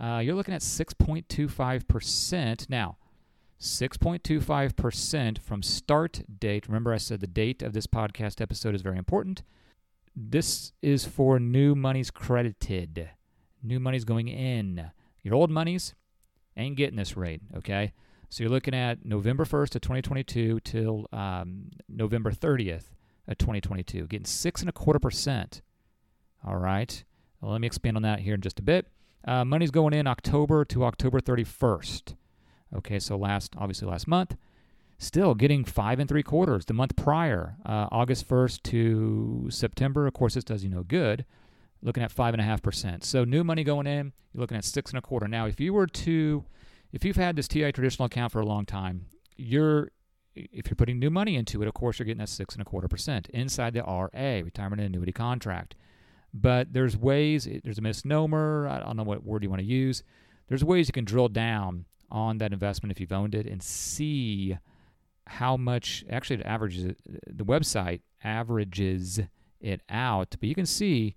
Uh, 0.00 0.20
you're 0.22 0.34
looking 0.34 0.54
at 0.54 0.60
6.25%. 0.60 2.70
Now, 2.70 2.98
6.25% 3.60 5.38
from 5.38 5.62
start 5.62 6.22
date. 6.38 6.66
Remember, 6.68 6.92
I 6.92 6.98
said 6.98 7.20
the 7.20 7.26
date 7.26 7.62
of 7.62 7.72
this 7.72 7.86
podcast 7.86 8.40
episode 8.40 8.74
is 8.74 8.82
very 8.82 8.98
important. 8.98 9.42
This 10.14 10.72
is 10.82 11.04
for 11.04 11.38
new 11.38 11.74
monies 11.74 12.10
credited, 12.10 13.10
new 13.62 13.80
monies 13.80 14.04
going 14.04 14.28
in. 14.28 14.90
Your 15.22 15.34
old 15.34 15.50
monies 15.50 15.94
ain't 16.56 16.76
getting 16.76 16.96
this 16.96 17.16
rate, 17.16 17.42
okay? 17.56 17.92
So 18.28 18.42
you're 18.42 18.50
looking 18.50 18.74
at 18.74 19.04
November 19.04 19.44
1st 19.44 19.76
of 19.76 19.80
2022 19.82 20.60
till 20.60 21.06
um, 21.12 21.70
November 21.88 22.32
30th 22.32 22.84
of 23.28 23.38
2022, 23.38 24.06
getting 24.06 24.26
six 24.26 24.60
and 24.60 24.68
a 24.68 24.72
quarter 24.72 24.98
percent. 24.98 25.62
All 26.44 26.56
right. 26.56 27.04
Well, 27.40 27.52
let 27.52 27.60
me 27.60 27.66
expand 27.66 27.96
on 27.96 28.02
that 28.02 28.20
here 28.20 28.34
in 28.34 28.40
just 28.40 28.58
a 28.58 28.62
bit. 28.62 28.88
Uh, 29.26 29.44
money's 29.44 29.70
going 29.70 29.94
in 29.94 30.06
October 30.06 30.64
to 30.66 30.84
October 30.84 31.20
31st. 31.20 32.14
Okay, 32.76 32.98
so 32.98 33.16
last, 33.16 33.54
obviously 33.56 33.88
last 33.88 34.06
month, 34.06 34.36
still 34.98 35.34
getting 35.34 35.64
five 35.64 35.98
and 35.98 36.08
three 36.08 36.22
quarters. 36.22 36.64
The 36.64 36.74
month 36.74 36.96
prior, 36.96 37.56
uh, 37.64 37.88
August 37.90 38.28
1st 38.28 38.62
to 38.64 39.46
September, 39.50 40.06
of 40.06 40.14
course, 40.14 40.34
this 40.34 40.44
does 40.44 40.64
you 40.64 40.70
no 40.70 40.82
good. 40.82 41.24
Looking 41.82 42.02
at 42.02 42.10
five 42.10 42.34
and 42.34 42.40
a 42.40 42.44
half 42.44 42.62
percent. 42.62 43.04
So 43.04 43.24
new 43.24 43.44
money 43.44 43.62
going 43.62 43.86
in, 43.86 44.12
you're 44.32 44.40
looking 44.40 44.56
at 44.56 44.64
six 44.64 44.90
and 44.90 44.98
a 44.98 45.02
quarter. 45.02 45.28
Now, 45.28 45.46
if 45.46 45.60
you 45.60 45.72
were 45.72 45.86
to 45.86 46.44
if 46.92 47.04
you've 47.04 47.16
had 47.16 47.36
this 47.36 47.48
TI 47.48 47.72
traditional 47.72 48.06
account 48.06 48.32
for 48.32 48.40
a 48.40 48.46
long 48.46 48.64
time, 48.64 49.06
you're 49.36 49.90
if 50.34 50.68
you're 50.68 50.76
putting 50.76 50.98
new 50.98 51.10
money 51.10 51.36
into 51.36 51.62
it, 51.62 51.68
of 51.68 51.74
course 51.74 51.98
you're 51.98 52.06
getting 52.06 52.18
that 52.18 52.28
six 52.28 52.54
and 52.54 52.62
a 52.62 52.64
quarter 52.64 52.88
percent 52.88 53.28
inside 53.30 53.74
the 53.74 53.82
RA, 53.82 54.08
retirement 54.42 54.82
annuity 54.82 55.12
contract. 55.12 55.74
But 56.34 56.72
there's 56.72 56.96
ways, 56.96 57.48
there's 57.64 57.78
a 57.78 57.82
misnomer, 57.82 58.68
I 58.68 58.80
don't 58.80 58.96
know 58.96 59.02
what 59.02 59.24
word 59.24 59.42
you 59.42 59.48
want 59.48 59.60
to 59.60 59.66
use. 59.66 60.02
There's 60.48 60.62
ways 60.62 60.88
you 60.88 60.92
can 60.92 61.04
drill 61.04 61.28
down 61.28 61.86
on 62.10 62.38
that 62.38 62.52
investment 62.52 62.92
if 62.92 63.00
you've 63.00 63.12
owned 63.12 63.34
it 63.34 63.46
and 63.46 63.62
see 63.62 64.56
how 65.26 65.56
much 65.56 66.04
actually 66.08 66.36
it 66.36 66.46
averages 66.46 66.94
the 67.26 67.44
website 67.44 68.00
averages 68.22 69.20
it 69.60 69.80
out, 69.88 70.36
but 70.38 70.48
you 70.48 70.54
can 70.54 70.66
see 70.66 71.16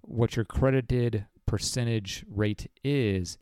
what 0.00 0.36
your 0.36 0.44
credited 0.44 1.26
percentage 1.46 2.24
rate 2.28 2.70
is 2.82 3.38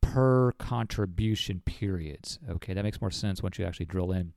per 0.00 0.52
contribution 0.52 1.62
periods. 1.64 2.38
Okay, 2.48 2.74
that 2.74 2.82
makes 2.82 3.00
more 3.00 3.10
sense 3.10 3.42
once 3.42 3.58
you 3.58 3.64
actually 3.64 3.86
drill 3.86 4.12
in 4.12 4.32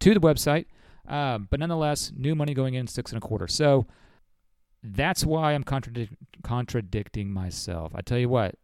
to 0.00 0.14
the 0.14 0.20
website. 0.20 0.66
Um, 1.08 1.48
but 1.50 1.60
nonetheless, 1.60 2.12
new 2.16 2.34
money 2.34 2.54
going 2.54 2.74
in 2.74 2.86
six 2.86 3.12
and 3.12 3.22
a 3.22 3.26
quarter. 3.26 3.48
So 3.48 3.86
that's 4.82 5.24
why 5.24 5.54
I'm 5.54 5.64
contradic- 5.64 6.16
contradicting 6.42 7.30
myself. 7.30 7.92
I 7.94 8.02
tell 8.02 8.18
you 8.18 8.28
what, 8.28 8.56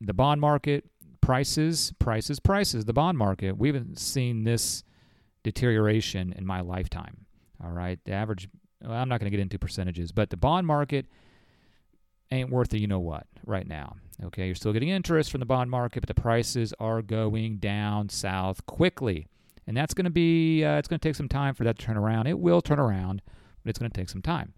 the 0.00 0.12
bond 0.12 0.40
market 0.40 0.84
prices, 1.24 1.92
prices, 1.98 2.38
prices. 2.38 2.84
The 2.84 2.92
bond 2.92 3.16
market. 3.16 3.56
We 3.56 3.68
haven't 3.68 3.98
seen 3.98 4.44
this 4.44 4.84
deterioration 5.42 6.34
in 6.36 6.44
my 6.44 6.60
lifetime. 6.60 7.24
All 7.62 7.70
right, 7.70 7.98
the 8.04 8.12
average. 8.12 8.48
Well, 8.82 8.92
I'm 8.92 9.08
not 9.08 9.20
going 9.20 9.30
to 9.30 9.36
get 9.36 9.40
into 9.40 9.58
percentages, 9.58 10.12
but 10.12 10.28
the 10.28 10.36
bond 10.36 10.66
market 10.66 11.06
ain't 12.30 12.50
worth 12.50 12.68
the 12.68 12.78
you 12.78 12.86
know 12.86 13.00
what 13.00 13.26
right 13.46 13.66
now. 13.66 13.96
Okay, 14.22 14.46
you're 14.46 14.54
still 14.54 14.72
getting 14.72 14.90
interest 14.90 15.30
from 15.30 15.40
the 15.40 15.46
bond 15.46 15.70
market, 15.70 16.00
but 16.00 16.14
the 16.14 16.20
prices 16.20 16.74
are 16.78 17.00
going 17.00 17.56
down 17.56 18.10
south 18.10 18.64
quickly, 18.66 19.26
and 19.66 19.74
that's 19.74 19.94
going 19.94 20.04
to 20.04 20.10
be 20.10 20.62
uh, 20.62 20.76
it's 20.76 20.88
going 20.88 21.00
to 21.00 21.08
take 21.08 21.16
some 21.16 21.28
time 21.28 21.54
for 21.54 21.64
that 21.64 21.78
to 21.78 21.86
turn 21.86 21.96
around. 21.96 22.26
It 22.26 22.38
will 22.38 22.60
turn 22.60 22.78
around, 22.78 23.22
but 23.62 23.70
it's 23.70 23.78
going 23.78 23.90
to 23.90 23.98
take 23.98 24.10
some 24.10 24.22
time. 24.22 24.52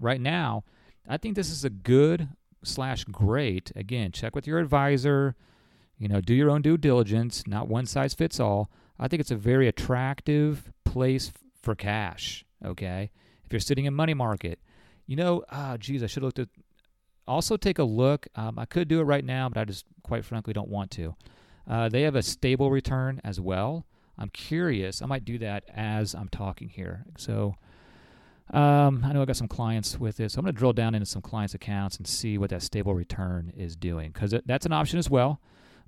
Right 0.00 0.20
now, 0.20 0.64
I 1.06 1.18
think 1.18 1.36
this 1.36 1.50
is 1.50 1.64
a 1.64 1.70
good 1.70 2.30
slash 2.64 3.04
great. 3.04 3.72
Again, 3.76 4.12
check 4.12 4.34
with 4.34 4.46
your 4.46 4.58
advisor. 4.58 5.36
You 6.00 6.08
know, 6.08 6.22
do 6.22 6.34
your 6.34 6.50
own 6.50 6.62
due 6.62 6.78
diligence. 6.78 7.46
Not 7.46 7.68
one 7.68 7.84
size 7.84 8.14
fits 8.14 8.40
all. 8.40 8.70
I 8.98 9.06
think 9.06 9.20
it's 9.20 9.30
a 9.30 9.36
very 9.36 9.68
attractive 9.68 10.72
place 10.84 11.30
for 11.62 11.74
cash. 11.74 12.44
Okay, 12.64 13.10
if 13.44 13.52
you're 13.52 13.60
sitting 13.60 13.84
in 13.84 13.94
money 13.94 14.14
market, 14.14 14.58
you 15.06 15.14
know, 15.14 15.44
ah, 15.50 15.74
oh, 15.74 15.76
geez, 15.76 16.02
I 16.02 16.06
should 16.06 16.22
have 16.22 16.28
looked 16.28 16.38
at. 16.38 16.48
Also, 17.28 17.56
take 17.56 17.78
a 17.78 17.84
look. 17.84 18.26
Um, 18.34 18.58
I 18.58 18.64
could 18.64 18.88
do 18.88 19.00
it 19.00 19.04
right 19.04 19.24
now, 19.24 19.48
but 19.50 19.60
I 19.60 19.64
just 19.64 19.84
quite 20.02 20.24
frankly 20.24 20.54
don't 20.54 20.70
want 20.70 20.90
to. 20.92 21.14
Uh, 21.68 21.88
they 21.90 22.02
have 22.02 22.16
a 22.16 22.22
stable 22.22 22.70
return 22.70 23.20
as 23.22 23.38
well. 23.38 23.84
I'm 24.18 24.30
curious. 24.30 25.02
I 25.02 25.06
might 25.06 25.24
do 25.24 25.38
that 25.38 25.64
as 25.72 26.14
I'm 26.14 26.28
talking 26.28 26.70
here. 26.70 27.04
So, 27.18 27.54
um, 28.52 29.04
I 29.04 29.12
know 29.12 29.22
I 29.22 29.26
got 29.26 29.36
some 29.36 29.48
clients 29.48 30.00
with 30.00 30.18
it, 30.18 30.32
so 30.32 30.38
I'm 30.38 30.44
going 30.44 30.54
to 30.54 30.58
drill 30.58 30.72
down 30.72 30.94
into 30.94 31.06
some 31.06 31.22
clients' 31.22 31.54
accounts 31.54 31.98
and 31.98 32.06
see 32.06 32.38
what 32.38 32.50
that 32.50 32.62
stable 32.62 32.94
return 32.94 33.52
is 33.56 33.76
doing 33.76 34.10
because 34.12 34.34
that's 34.46 34.66
an 34.66 34.72
option 34.72 34.98
as 34.98 35.10
well. 35.10 35.40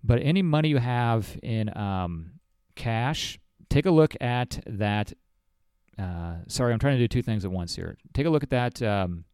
But 0.04 0.20
any 0.22 0.42
money 0.42 0.68
you 0.68 0.78
have 0.78 1.38
in 1.42 1.76
um, 1.76 2.32
cash, 2.74 3.38
take 3.68 3.86
a 3.86 3.90
look 3.90 4.14
at 4.20 4.60
that 4.66 5.12
uh, 5.98 6.36
sorry, 6.48 6.72
I'm 6.72 6.78
trying 6.78 6.96
to 6.96 7.02
do 7.02 7.08
two 7.08 7.22
things 7.22 7.44
at 7.44 7.50
once 7.50 7.76
here. 7.76 7.96
Take 8.14 8.26
a 8.26 8.30
look 8.30 8.42
at 8.42 8.50
that 8.50 8.82
um, 8.82 9.24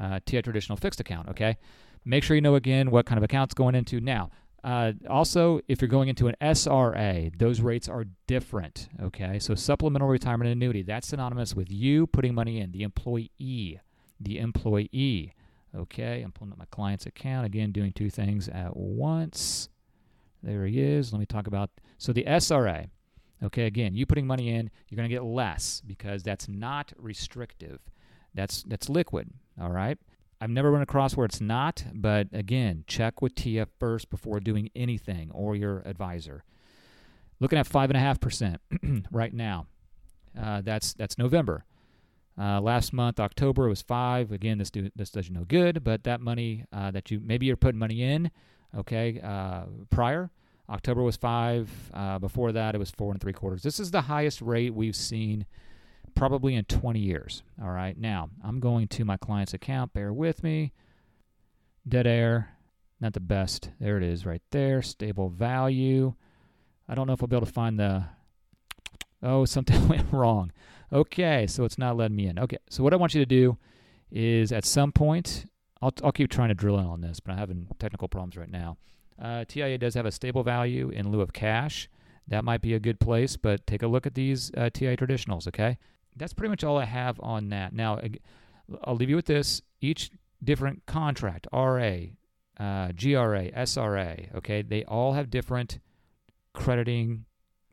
uh, 0.00 0.20
TI 0.24 0.42
traditional 0.42 0.76
fixed 0.76 1.00
account, 1.00 1.28
okay? 1.28 1.56
Make 2.04 2.24
sure 2.24 2.34
you 2.34 2.40
know 2.40 2.54
again 2.54 2.90
what 2.90 3.06
kind 3.06 3.18
of 3.18 3.24
account's 3.24 3.54
going 3.54 3.74
into. 3.74 4.00
Now, 4.00 4.30
uh, 4.62 4.92
also, 5.10 5.60
if 5.68 5.82
you're 5.82 5.88
going 5.88 6.08
into 6.08 6.26
an 6.26 6.36
SRA, 6.40 7.36
those 7.38 7.60
rates 7.60 7.88
are 7.88 8.06
different, 8.26 8.88
okay? 9.02 9.38
So, 9.38 9.54
supplemental 9.54 10.08
retirement 10.08 10.50
annuity, 10.50 10.82
that's 10.82 11.08
synonymous 11.08 11.54
with 11.54 11.70
you 11.70 12.06
putting 12.06 12.34
money 12.34 12.60
in, 12.60 12.72
the 12.72 12.82
employee, 12.82 13.80
the 14.18 14.38
employee, 14.38 15.34
okay? 15.76 16.22
I'm 16.22 16.32
pulling 16.32 16.52
up 16.52 16.58
my 16.58 16.64
client's 16.70 17.04
account, 17.04 17.44
again, 17.44 17.72
doing 17.72 17.92
two 17.92 18.08
things 18.08 18.48
at 18.48 18.74
once. 18.74 19.68
There 20.44 20.66
he 20.66 20.80
is. 20.80 21.12
Let 21.12 21.18
me 21.18 21.26
talk 21.26 21.46
about, 21.46 21.70
so 21.98 22.12
the 22.12 22.24
SRA, 22.24 22.88
Okay, 23.44 23.66
again, 23.66 23.94
you 23.94 24.06
putting 24.06 24.26
money 24.26 24.48
in, 24.48 24.70
you're 24.88 24.96
going 24.96 25.08
to 25.08 25.14
get 25.14 25.22
less 25.22 25.82
because 25.86 26.22
that's 26.22 26.48
not 26.48 26.92
restrictive. 26.96 27.80
That's 28.32 28.62
that's 28.62 28.88
liquid, 28.88 29.30
all 29.60 29.70
right? 29.70 29.98
I've 30.40 30.50
never 30.50 30.70
run 30.70 30.82
across 30.82 31.16
where 31.16 31.26
it's 31.26 31.40
not, 31.40 31.84
but 31.92 32.28
again, 32.32 32.84
check 32.86 33.22
with 33.22 33.34
TF 33.34 33.68
first 33.78 34.10
before 34.10 34.40
doing 34.40 34.70
anything 34.74 35.30
or 35.32 35.54
your 35.54 35.82
advisor. 35.84 36.44
Looking 37.38 37.58
at 37.58 37.66
five 37.66 37.90
and 37.90 37.96
a 37.96 38.00
half 38.00 38.20
percent 38.20 38.60
right 39.10 39.32
now. 39.32 39.66
Uh, 40.40 40.62
that's 40.62 40.94
that's 40.94 41.18
November. 41.18 41.64
Uh, 42.36 42.60
last 42.60 42.92
month, 42.92 43.20
October 43.20 43.68
was 43.68 43.82
five. 43.82 44.32
Again, 44.32 44.58
this 44.58 44.70
do, 44.70 44.90
this 44.96 45.10
does 45.10 45.28
you 45.28 45.34
no 45.34 45.44
good, 45.44 45.84
but 45.84 46.02
that 46.04 46.20
money 46.20 46.64
uh, 46.72 46.90
that 46.90 47.10
you 47.10 47.20
maybe 47.22 47.46
you're 47.46 47.56
putting 47.56 47.78
money 47.78 48.02
in, 48.02 48.30
okay, 48.78 49.20
uh, 49.22 49.64
prior 49.90 50.30
October 50.68 51.02
was 51.02 51.16
five. 51.16 51.70
Uh, 51.92 52.18
before 52.18 52.52
that, 52.52 52.74
it 52.74 52.78
was 52.78 52.90
four 52.90 53.12
and 53.12 53.20
three 53.20 53.32
quarters. 53.32 53.62
This 53.62 53.78
is 53.78 53.90
the 53.90 54.02
highest 54.02 54.40
rate 54.40 54.74
we've 54.74 54.96
seen 54.96 55.46
probably 56.14 56.54
in 56.54 56.64
20 56.64 56.98
years. 56.98 57.42
All 57.62 57.70
right. 57.70 57.98
Now, 57.98 58.30
I'm 58.42 58.60
going 58.60 58.88
to 58.88 59.04
my 59.04 59.16
client's 59.16 59.54
account. 59.54 59.92
Bear 59.92 60.12
with 60.12 60.42
me. 60.42 60.72
Dead 61.86 62.06
air. 62.06 62.50
Not 63.00 63.12
the 63.12 63.20
best. 63.20 63.70
There 63.80 63.98
it 63.98 64.02
is 64.02 64.24
right 64.24 64.42
there. 64.50 64.80
Stable 64.80 65.28
value. 65.28 66.14
I 66.88 66.94
don't 66.94 67.06
know 67.06 67.12
if 67.12 67.22
I'll 67.22 67.28
be 67.28 67.36
able 67.36 67.46
to 67.46 67.52
find 67.52 67.78
the. 67.78 68.04
Oh, 69.22 69.44
something 69.44 69.88
went 69.88 70.12
wrong. 70.12 70.52
Okay. 70.92 71.46
So 71.46 71.64
it's 71.64 71.78
not 71.78 71.96
letting 71.96 72.16
me 72.16 72.26
in. 72.26 72.38
Okay. 72.38 72.58
So 72.70 72.82
what 72.82 72.94
I 72.94 72.96
want 72.96 73.14
you 73.14 73.20
to 73.20 73.26
do 73.26 73.58
is 74.10 74.52
at 74.52 74.64
some 74.64 74.92
point, 74.92 75.46
I'll, 75.84 75.92
I'll 76.02 76.12
keep 76.12 76.30
trying 76.30 76.48
to 76.48 76.54
drill 76.54 76.78
in 76.78 76.86
on 76.86 77.02
this, 77.02 77.20
but 77.20 77.32
I'm 77.32 77.38
having 77.38 77.66
technical 77.78 78.08
problems 78.08 78.38
right 78.38 78.50
now. 78.50 78.78
Uh, 79.20 79.44
TIA 79.46 79.76
does 79.76 79.94
have 79.94 80.06
a 80.06 80.10
stable 80.10 80.42
value 80.42 80.88
in 80.88 81.10
lieu 81.10 81.20
of 81.20 81.34
cash. 81.34 81.90
That 82.26 82.42
might 82.42 82.62
be 82.62 82.72
a 82.72 82.80
good 82.80 82.98
place, 82.98 83.36
but 83.36 83.66
take 83.66 83.82
a 83.82 83.86
look 83.86 84.06
at 84.06 84.14
these 84.14 84.50
uh, 84.56 84.70
TIA 84.72 84.96
traditionals, 84.96 85.46
okay? 85.46 85.76
That's 86.16 86.32
pretty 86.32 86.48
much 86.48 86.64
all 86.64 86.78
I 86.78 86.86
have 86.86 87.20
on 87.20 87.50
that. 87.50 87.74
Now, 87.74 88.00
I'll 88.82 88.96
leave 88.96 89.10
you 89.10 89.16
with 89.16 89.26
this. 89.26 89.60
Each 89.82 90.10
different 90.42 90.86
contract, 90.86 91.46
RA, 91.52 91.96
uh, 92.58 92.92
GRA, 92.92 93.50
SRA, 93.52 94.34
okay, 94.36 94.62
they 94.62 94.84
all 94.84 95.12
have 95.12 95.28
different 95.28 95.80
crediting 96.54 97.26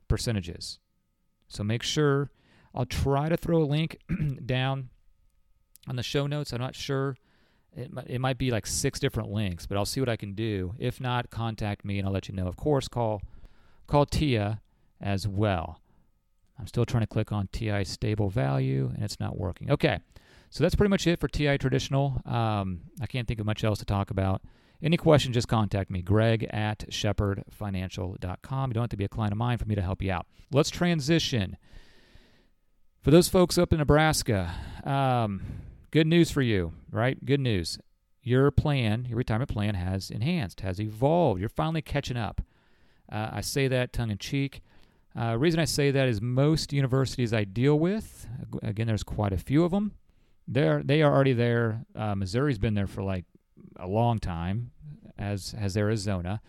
percentages. 0.06 0.78
So 1.48 1.64
make 1.64 1.82
sure, 1.82 2.30
I'll 2.74 2.84
try 2.84 3.30
to 3.30 3.38
throw 3.38 3.62
a 3.62 3.64
link 3.64 3.98
down 4.44 4.90
on 5.88 5.96
the 5.96 6.02
show 6.02 6.26
notes. 6.26 6.52
I'm 6.52 6.60
not 6.60 6.74
sure 6.74 7.16
it, 7.76 7.90
it 8.06 8.20
might 8.20 8.38
be 8.38 8.50
like 8.50 8.66
six 8.66 9.00
different 9.00 9.30
links, 9.30 9.66
but 9.66 9.76
I'll 9.76 9.86
see 9.86 10.00
what 10.00 10.08
I 10.08 10.16
can 10.16 10.34
do. 10.34 10.74
If 10.78 11.00
not, 11.00 11.30
contact 11.30 11.84
me 11.84 11.98
and 11.98 12.06
I'll 12.06 12.12
let 12.12 12.28
you 12.28 12.34
know. 12.34 12.46
Of 12.46 12.56
course, 12.56 12.88
call 12.88 13.22
call 13.86 14.06
TIA 14.06 14.60
as 15.00 15.26
well. 15.26 15.80
I'm 16.58 16.66
still 16.66 16.84
trying 16.84 17.02
to 17.02 17.08
click 17.08 17.32
on 17.32 17.48
TI 17.52 17.84
stable 17.84 18.30
value 18.30 18.90
and 18.94 19.02
it's 19.02 19.18
not 19.18 19.38
working. 19.38 19.70
Okay, 19.70 20.00
so 20.50 20.62
that's 20.62 20.74
pretty 20.74 20.90
much 20.90 21.06
it 21.06 21.18
for 21.18 21.28
TI 21.28 21.58
traditional. 21.58 22.20
Um, 22.24 22.82
I 23.00 23.06
can't 23.06 23.26
think 23.26 23.40
of 23.40 23.46
much 23.46 23.64
else 23.64 23.78
to 23.80 23.84
talk 23.84 24.10
about. 24.10 24.42
Any 24.82 24.96
questions, 24.96 25.34
just 25.34 25.48
contact 25.48 25.90
me, 25.90 26.02
greg 26.02 26.44
at 26.50 26.90
shepardfinancial.com. 26.90 28.70
You 28.70 28.74
don't 28.74 28.82
have 28.82 28.90
to 28.90 28.96
be 28.96 29.04
a 29.04 29.08
client 29.08 29.32
of 29.32 29.38
mine 29.38 29.58
for 29.58 29.64
me 29.64 29.76
to 29.76 29.82
help 29.82 30.02
you 30.02 30.10
out. 30.10 30.26
Let's 30.52 30.70
transition. 30.70 31.56
For 33.00 33.10
those 33.10 33.28
folks 33.28 33.58
up 33.58 33.72
in 33.72 33.78
Nebraska, 33.78 34.52
um, 34.84 35.42
Good 35.92 36.06
news 36.06 36.30
for 36.30 36.40
you, 36.40 36.72
right? 36.90 37.22
Good 37.22 37.38
news. 37.38 37.78
Your 38.22 38.50
plan, 38.50 39.04
your 39.04 39.18
retirement 39.18 39.50
plan 39.50 39.74
has 39.74 40.10
enhanced, 40.10 40.62
has 40.62 40.80
evolved. 40.80 41.38
You're 41.38 41.50
finally 41.50 41.82
catching 41.82 42.16
up. 42.16 42.40
Uh, 43.12 43.28
I 43.30 43.42
say 43.42 43.68
that 43.68 43.92
tongue 43.92 44.10
in 44.10 44.16
cheek. 44.16 44.62
Uh, 45.14 45.36
reason 45.38 45.60
I 45.60 45.66
say 45.66 45.90
that 45.90 46.08
is 46.08 46.22
most 46.22 46.72
universities 46.72 47.34
I 47.34 47.44
deal 47.44 47.78
with, 47.78 48.26
again, 48.62 48.86
there's 48.86 49.02
quite 49.02 49.34
a 49.34 49.36
few 49.36 49.64
of 49.64 49.70
them. 49.70 49.92
They're 50.48 50.82
they 50.82 51.02
are 51.02 51.12
already 51.12 51.34
there. 51.34 51.84
Uh, 51.94 52.14
Missouri's 52.14 52.58
been 52.58 52.72
there 52.72 52.86
for 52.86 53.02
like 53.02 53.26
a 53.76 53.86
long 53.86 54.18
time, 54.18 54.70
as 55.18 55.52
has 55.52 55.76
Arizona. 55.76 56.40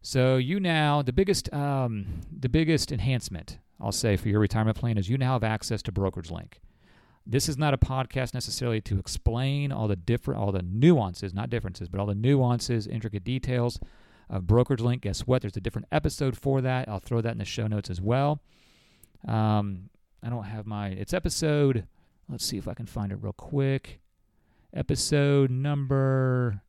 So 0.00 0.36
you 0.36 0.60
now 0.60 1.02
the 1.02 1.12
biggest 1.12 1.52
um, 1.52 2.20
the 2.30 2.48
biggest 2.48 2.92
enhancement 2.92 3.58
I'll 3.80 3.90
say 3.90 4.16
for 4.16 4.28
your 4.28 4.38
retirement 4.38 4.78
plan 4.78 4.96
is 4.96 5.08
you 5.08 5.18
now 5.18 5.32
have 5.32 5.44
access 5.44 5.82
to 5.82 5.92
Brokerage 5.92 6.30
Link. 6.30 6.60
This 7.26 7.48
is 7.48 7.58
not 7.58 7.74
a 7.74 7.78
podcast 7.78 8.34
necessarily 8.34 8.80
to 8.82 8.98
explain 8.98 9.72
all 9.72 9.88
the 9.88 9.96
different, 9.96 10.40
all 10.40 10.52
the 10.52 10.62
nuances, 10.62 11.34
not 11.34 11.50
differences, 11.50 11.88
but 11.88 11.98
all 11.98 12.06
the 12.06 12.14
nuances, 12.14 12.86
intricate 12.86 13.24
details 13.24 13.80
of 14.30 14.46
Brokerage 14.46 14.80
Link. 14.80 15.02
Guess 15.02 15.26
what? 15.26 15.42
There's 15.42 15.56
a 15.56 15.60
different 15.60 15.88
episode 15.90 16.36
for 16.36 16.60
that. 16.60 16.88
I'll 16.88 17.00
throw 17.00 17.20
that 17.20 17.32
in 17.32 17.38
the 17.38 17.44
show 17.44 17.66
notes 17.66 17.90
as 17.90 18.00
well. 18.00 18.40
Um, 19.26 19.90
I 20.22 20.30
don't 20.30 20.44
have 20.44 20.66
my, 20.66 20.88
it's 20.88 21.12
episode, 21.12 21.86
let's 22.28 22.44
see 22.44 22.58
if 22.58 22.68
I 22.68 22.74
can 22.74 22.86
find 22.86 23.10
it 23.10 23.18
real 23.20 23.32
quick. 23.32 24.00
Episode 24.72 25.50
number 25.50 26.62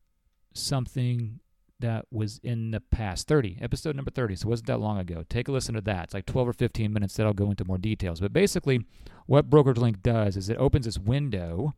something 0.54 1.40
that 1.80 2.06
was 2.12 2.40
in 2.44 2.72
the 2.72 2.80
past 2.80 3.28
30 3.28 3.58
episode 3.62 3.96
number 3.96 4.12
30 4.12 4.36
so 4.36 4.48
it 4.48 4.50
wasn't 4.50 4.68
that 4.68 4.80
long 4.80 4.98
ago 4.98 5.24
take 5.30 5.48
a 5.48 5.52
listen 5.52 5.76
to 5.76 5.82
that 5.82 6.06
it's 6.06 6.14
like 6.14 6.26
12 6.26 6.48
or 6.50 6.54
15 6.54 6.92
minutes 6.92 7.16
that 7.16 7.26
i'll 7.26 7.34
go 7.34 7.50
into 7.50 7.66
more 7.66 7.78
details 7.78 8.20
but 8.20 8.34
basically 8.34 8.86
what 9.28 9.50
brokerage 9.50 9.78
link 9.78 10.02
does 10.02 10.36
is 10.38 10.50
it 10.50 10.58
opens 10.58 10.86
this 10.86 10.98
window 10.98 11.74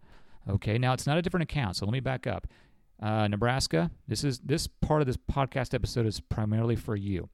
okay 0.50 0.77
now 0.77 0.94
it's 0.94 1.08
not 1.08 1.18
a 1.18 1.22
different 1.22 1.44
account 1.44 1.75
so 1.75 1.86
let 1.86 1.91
me 1.94 2.00
back 2.00 2.25
up 2.27 2.48
uh, 3.01 3.27
nebraska 3.27 3.91
this 4.08 4.24
is 4.24 4.39
this 4.39 4.68
part 4.68 5.01
of 5.01 5.08
this 5.08 5.18
podcast 5.18 5.74
episode 5.74 6.06
is 6.06 6.20
primarily 6.20 6.75
for 6.75 6.96
you 6.96 7.29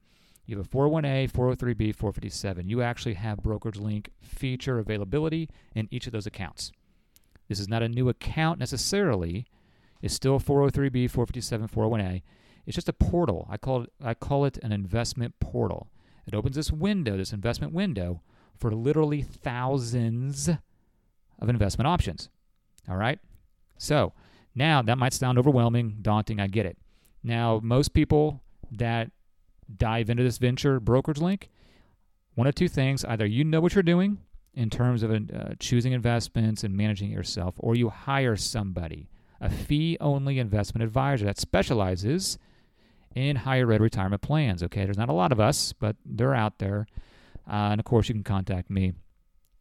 You 0.46 0.56
have 0.58 0.66
a 0.66 0.68
401a, 0.68 1.30
403b, 1.32 1.94
457. 1.96 2.68
You 2.68 2.80
actually 2.80 3.14
have 3.14 3.42
Brokerage 3.42 3.78
Link 3.78 4.10
feature 4.22 4.78
availability 4.78 5.48
in 5.74 5.88
each 5.90 6.06
of 6.06 6.12
those 6.12 6.26
accounts. 6.26 6.70
This 7.48 7.58
is 7.58 7.68
not 7.68 7.82
a 7.82 7.88
new 7.88 8.08
account 8.08 8.60
necessarily. 8.60 9.46
It's 10.02 10.14
still 10.14 10.38
403b, 10.38 11.10
457, 11.10 11.66
401a. 11.66 12.22
It's 12.66 12.74
just 12.74 12.88
a 12.88 12.92
portal. 12.92 13.46
I 13.50 13.56
call 13.56 13.82
it 13.82 13.92
I 14.02 14.14
call 14.14 14.44
it 14.44 14.58
an 14.62 14.72
investment 14.72 15.38
portal. 15.40 15.88
It 16.26 16.34
opens 16.34 16.56
this 16.56 16.72
window, 16.72 17.16
this 17.16 17.32
investment 17.32 17.72
window, 17.72 18.22
for 18.56 18.72
literally 18.72 19.22
thousands 19.22 20.48
of 21.38 21.48
investment 21.48 21.86
options. 21.86 22.28
All 22.88 22.96
right? 22.96 23.20
So 23.78 24.12
now 24.54 24.82
that 24.82 24.98
might 24.98 25.12
sound 25.12 25.38
overwhelming, 25.38 25.98
daunting, 26.02 26.40
I 26.40 26.48
get 26.48 26.66
it. 26.66 26.78
Now, 27.22 27.60
most 27.62 27.92
people 27.92 28.40
that 28.72 29.10
dive 29.76 30.10
into 30.10 30.22
this 30.22 30.38
venture 30.38 30.80
brokerage 30.80 31.18
link, 31.18 31.50
one 32.34 32.46
of 32.46 32.54
two 32.54 32.68
things 32.68 33.04
either 33.04 33.26
you 33.26 33.44
know 33.44 33.60
what 33.60 33.74
you're 33.74 33.82
doing 33.82 34.18
in 34.54 34.70
terms 34.70 35.02
of 35.02 35.10
uh, 35.10 35.54
choosing 35.58 35.92
investments 35.92 36.64
and 36.64 36.76
managing 36.76 37.10
yourself, 37.10 37.54
or 37.58 37.74
you 37.74 37.90
hire 37.90 38.36
somebody, 38.36 39.10
a 39.40 39.50
fee 39.50 39.98
only 40.00 40.38
investment 40.38 40.82
advisor 40.82 41.26
that 41.26 41.38
specializes 41.38 42.38
in 43.16 43.34
higher 43.34 43.72
ed 43.72 43.80
retirement 43.80 44.22
plans. 44.22 44.62
Okay, 44.62 44.84
there's 44.84 44.98
not 44.98 45.08
a 45.08 45.14
lot 45.14 45.32
of 45.32 45.40
us, 45.40 45.72
but 45.72 45.96
they're 46.04 46.34
out 46.34 46.58
there. 46.58 46.86
Uh, 47.48 47.70
and 47.72 47.80
of 47.80 47.84
course, 47.84 48.08
you 48.08 48.14
can 48.14 48.22
contact 48.22 48.70
me. 48.70 48.92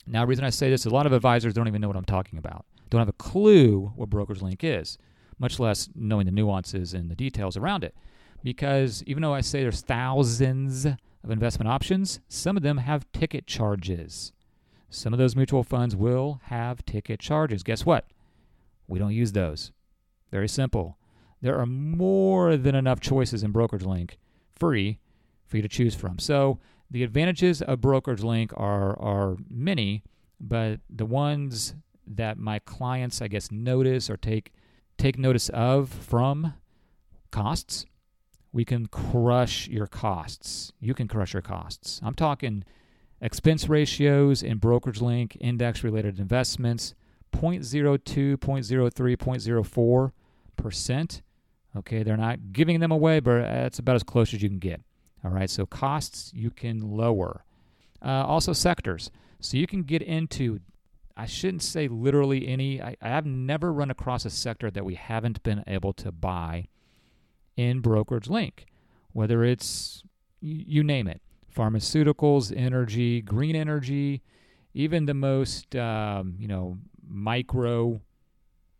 Now, 0.06 0.22
the 0.22 0.28
reason 0.28 0.46
I 0.46 0.50
say 0.52 0.70
this, 0.70 0.86
a 0.86 0.90
lot 0.90 1.08
of 1.08 1.14
advisors 1.14 1.54
don't 1.54 1.68
even 1.68 1.82
know 1.82 1.88
what 1.88 1.98
I'm 1.98 2.06
talking 2.06 2.38
about, 2.38 2.66
don't 2.90 3.00
have 3.00 3.10
a 3.10 3.14
clue 3.14 3.94
what 3.96 4.10
Brokerage 4.10 4.42
Link 4.42 4.64
is, 4.64 5.00
much 5.40 5.60
less 5.60 5.90
knowing 5.96 6.26
the 6.26 6.32
nuances 6.32 6.94
and 6.94 7.10
the 7.10 7.16
details 7.16 7.58
around 7.58 7.84
it. 7.84 7.96
Because 8.44 9.04
even 9.08 9.24
though 9.24 9.34
I 9.34 9.42
say 9.42 9.62
there's 9.62 9.82
thousands 9.82 10.86
of 10.86 11.32
investment 11.32 11.70
options, 11.70 12.20
some 12.28 12.58
of 12.58 12.62
them 12.62 12.78
have 12.78 13.12
ticket 13.14 13.48
charges. 13.48 14.34
Some 14.90 15.14
of 15.14 15.18
those 15.18 15.36
mutual 15.36 15.64
funds 15.64 15.96
will 15.96 16.42
have 16.44 16.86
ticket 16.86 17.20
charges. 17.20 17.64
Guess 17.64 17.86
what? 17.86 18.06
We 18.88 19.00
don't 19.00 19.14
use 19.14 19.32
those. 19.32 19.72
Very 20.32 20.48
simple. 20.48 20.98
There 21.46 21.60
are 21.60 21.68
more 21.68 22.58
than 22.58 22.74
enough 22.74 23.00
choices 23.00 23.44
in 23.44 23.52
Brokerage 23.52 23.86
Link 23.86 24.18
free 24.56 24.98
for 25.46 25.58
you 25.58 25.62
to 25.62 25.70
choose 25.70 25.94
from. 25.94 26.18
So 26.18 26.58
the 26.90 27.04
advantages 27.04 27.62
of 27.62 27.82
Brokerage 27.82 28.24
Link 28.24 28.52
are 28.58 29.00
are 29.00 29.38
many, 29.48 30.02
but 30.40 30.80
the 30.90 31.06
ones 31.06 31.76
that 32.08 32.40
my 32.40 32.58
clients, 32.58 33.22
I 33.22 33.28
guess, 33.28 33.52
notice 33.52 34.10
or 34.10 34.18
take 34.18 34.54
take 34.98 35.20
notice 35.20 35.50
of 35.50 35.90
from 35.90 36.56
costs. 37.30 37.86
We 38.52 38.66
can 38.66 38.88
crush 38.88 39.68
your 39.68 39.86
costs. 39.86 40.74
You 40.80 40.96
can 40.96 41.08
crush 41.08 41.34
your 41.34 41.44
costs. 41.44 42.02
I'm 42.04 42.16
talking 42.16 42.64
expense 43.22 43.70
ratios 43.70 44.42
in 44.42 44.58
brokerage 44.58 45.00
link, 45.00 45.38
index 45.40 45.84
related 45.84 46.18
investments, 46.18 46.96
0.02, 47.34 48.38
0.03, 48.38 50.12
0.04%. 50.58 51.22
Okay, 51.78 52.04
they're 52.04 52.18
not 52.18 52.54
giving 52.54 52.80
them 52.80 52.92
away, 52.92 53.20
but 53.20 53.42
that's 53.42 53.80
about 53.80 53.96
as 53.96 54.04
close 54.04 54.34
as 54.34 54.42
you 54.42 54.50
can 54.50 54.60
get. 54.60 54.82
All 55.24 55.32
right, 55.32 55.50
so 55.50 55.66
costs 55.66 56.32
you 56.34 56.52
can 56.52 56.80
lower. 56.80 57.44
Uh, 58.04 58.24
also, 58.26 58.54
sectors. 58.54 59.12
So 59.40 59.58
you 59.58 59.68
can 59.68 59.84
get 59.84 60.02
into, 60.02 60.60
I 61.18 61.26
shouldn't 61.26 61.64
say 61.64 61.88
literally 61.88 62.48
any, 62.48 62.82
I, 62.82 62.96
I 63.02 63.10
have 63.10 63.26
never 63.26 63.74
run 63.74 63.92
across 63.92 64.26
a 64.26 64.30
sector 64.30 64.70
that 64.72 64.86
we 64.86 64.96
haven't 64.96 65.44
been 65.44 65.64
able 65.68 65.94
to 65.94 66.12
buy 66.12 66.68
in 67.58 67.80
Brokerage 67.80 68.30
Link, 68.30 68.66
whether 69.14 69.44
it's, 69.44 70.04
you 70.42 70.84
name 70.84 71.08
it 71.08 71.22
pharmaceuticals, 71.56 72.54
energy, 72.56 73.22
green 73.22 73.56
energy, 73.56 74.22
even 74.74 75.06
the 75.06 75.14
most, 75.14 75.74
um, 75.76 76.36
you 76.38 76.48
know, 76.48 76.78
micro 77.08 78.02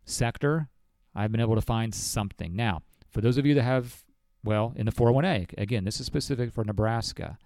sector, 0.04 0.68
I've 1.14 1.32
been 1.32 1.40
able 1.40 1.54
to 1.54 1.62
find 1.62 1.94
something. 1.94 2.54
Now, 2.54 2.82
for 3.16 3.22
those 3.22 3.38
of 3.38 3.46
you 3.46 3.54
that 3.54 3.62
have 3.62 4.04
well, 4.44 4.74
in 4.76 4.84
the 4.84 4.92
401a, 4.92 5.54
again, 5.56 5.84
this 5.84 6.00
is 6.00 6.04
specific 6.04 6.52
for 6.52 6.62
Nebraska. 6.64 7.38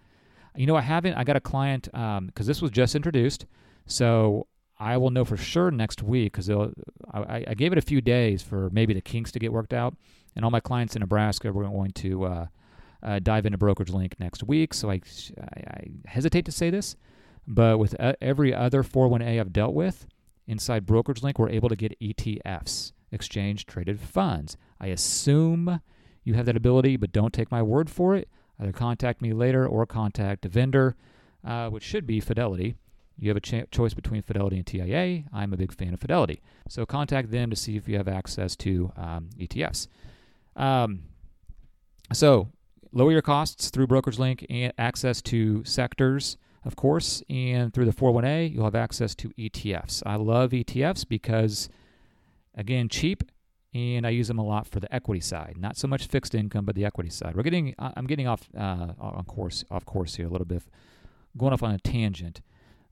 You 0.56 0.66
know, 0.66 0.74
I 0.74 0.80
haven't, 0.80 1.14
I 1.14 1.22
got 1.22 1.36
a 1.36 1.40
client, 1.40 1.84
because 1.84 2.18
um, 2.18 2.32
this 2.34 2.60
was 2.60 2.72
just 2.72 2.96
introduced, 2.96 3.46
so 3.86 4.48
I 4.80 4.96
will 4.96 5.10
know 5.10 5.24
for 5.24 5.36
sure 5.36 5.70
next 5.70 6.02
week 6.02 6.32
because 6.32 6.50
I, 6.50 7.44
I, 7.46 7.54
gave 7.54 7.70
it 7.70 7.78
a 7.78 7.82
few 7.82 8.00
days 8.00 8.42
for 8.42 8.68
maybe 8.70 8.94
the 8.94 9.00
kinks 9.00 9.30
to 9.30 9.38
get 9.38 9.52
worked 9.52 9.72
out. 9.72 9.94
And 10.34 10.44
all 10.44 10.50
my 10.50 10.58
clients 10.58 10.96
in 10.96 11.00
Nebraska 11.00 11.52
were 11.52 11.62
going 11.62 11.92
to 11.92 12.24
uh, 12.24 12.46
uh, 13.04 13.20
dive 13.20 13.46
into 13.46 13.56
Brokerage 13.56 13.90
Link 13.90 14.18
next 14.18 14.42
week. 14.42 14.74
So 14.74 14.90
I, 14.90 15.00
I, 15.40 15.60
I 15.60 15.86
hesitate 16.06 16.46
to 16.46 16.52
say 16.52 16.70
this, 16.70 16.96
but 17.46 17.78
with 17.78 17.94
every 18.20 18.52
other 18.52 18.82
401a 18.82 19.38
I've 19.38 19.52
dealt 19.52 19.74
with 19.74 20.08
inside 20.48 20.84
Brokerage 20.84 21.22
Link, 21.22 21.38
we're 21.38 21.48
able 21.48 21.68
to 21.68 21.76
get 21.76 21.96
ETFs, 22.00 22.90
exchange 23.12 23.66
traded 23.66 24.00
funds. 24.00 24.56
I 24.80 24.88
assume 24.88 25.80
you 26.24 26.34
have 26.34 26.46
that 26.46 26.56
ability, 26.56 26.96
but 26.96 27.12
don't 27.12 27.32
take 27.32 27.50
my 27.50 27.62
word 27.62 27.90
for 27.90 28.14
it. 28.14 28.28
Either 28.58 28.72
contact 28.72 29.22
me 29.22 29.32
later 29.32 29.66
or 29.66 29.86
contact 29.86 30.44
a 30.44 30.48
vendor, 30.48 30.96
uh, 31.44 31.68
which 31.68 31.82
should 31.82 32.06
be 32.06 32.20
Fidelity. 32.20 32.76
You 33.18 33.28
have 33.28 33.36
a 33.36 33.40
ch- 33.40 33.70
choice 33.70 33.94
between 33.94 34.22
Fidelity 34.22 34.56
and 34.56 34.66
TIA. 34.66 35.24
I'm 35.32 35.52
a 35.52 35.56
big 35.56 35.72
fan 35.72 35.94
of 35.94 36.00
Fidelity. 36.00 36.40
So 36.68 36.86
contact 36.86 37.30
them 37.30 37.50
to 37.50 37.56
see 37.56 37.76
if 37.76 37.88
you 37.88 37.96
have 37.96 38.08
access 38.08 38.56
to 38.56 38.92
um, 38.96 39.30
ETFs. 39.38 39.88
Um, 40.56 41.04
so 42.12 42.48
lower 42.92 43.12
your 43.12 43.22
costs 43.22 43.70
through 43.70 43.86
Brokerage 43.86 44.18
Link 44.18 44.46
and 44.50 44.72
access 44.78 45.22
to 45.22 45.64
sectors, 45.64 46.36
of 46.64 46.76
course, 46.76 47.22
and 47.28 47.72
through 47.72 47.86
the 47.86 47.92
401a, 47.92 48.52
you'll 48.52 48.64
have 48.64 48.74
access 48.74 49.14
to 49.16 49.30
ETFs. 49.30 50.02
I 50.04 50.16
love 50.16 50.50
ETFs 50.50 51.08
because, 51.08 51.68
again, 52.54 52.88
cheap 52.88 53.24
and 53.72 54.06
I 54.06 54.10
use 54.10 54.28
them 54.28 54.38
a 54.38 54.44
lot 54.44 54.66
for 54.66 54.80
the 54.80 54.92
equity 54.92 55.20
side, 55.20 55.56
not 55.58 55.76
so 55.76 55.86
much 55.86 56.06
fixed 56.06 56.34
income, 56.34 56.64
but 56.64 56.74
the 56.74 56.84
equity 56.84 57.10
side. 57.10 57.36
We're 57.36 57.44
getting, 57.44 57.74
I'm 57.78 58.06
getting 58.06 58.26
off 58.26 58.48
uh, 58.56 58.88
on 58.98 59.24
course, 59.24 59.64
off 59.70 59.84
course 59.84 60.16
here 60.16 60.26
a 60.26 60.30
little 60.30 60.46
bit, 60.46 60.62
going 61.36 61.52
off 61.52 61.62
on 61.62 61.72
a 61.72 61.78
tangent, 61.78 62.40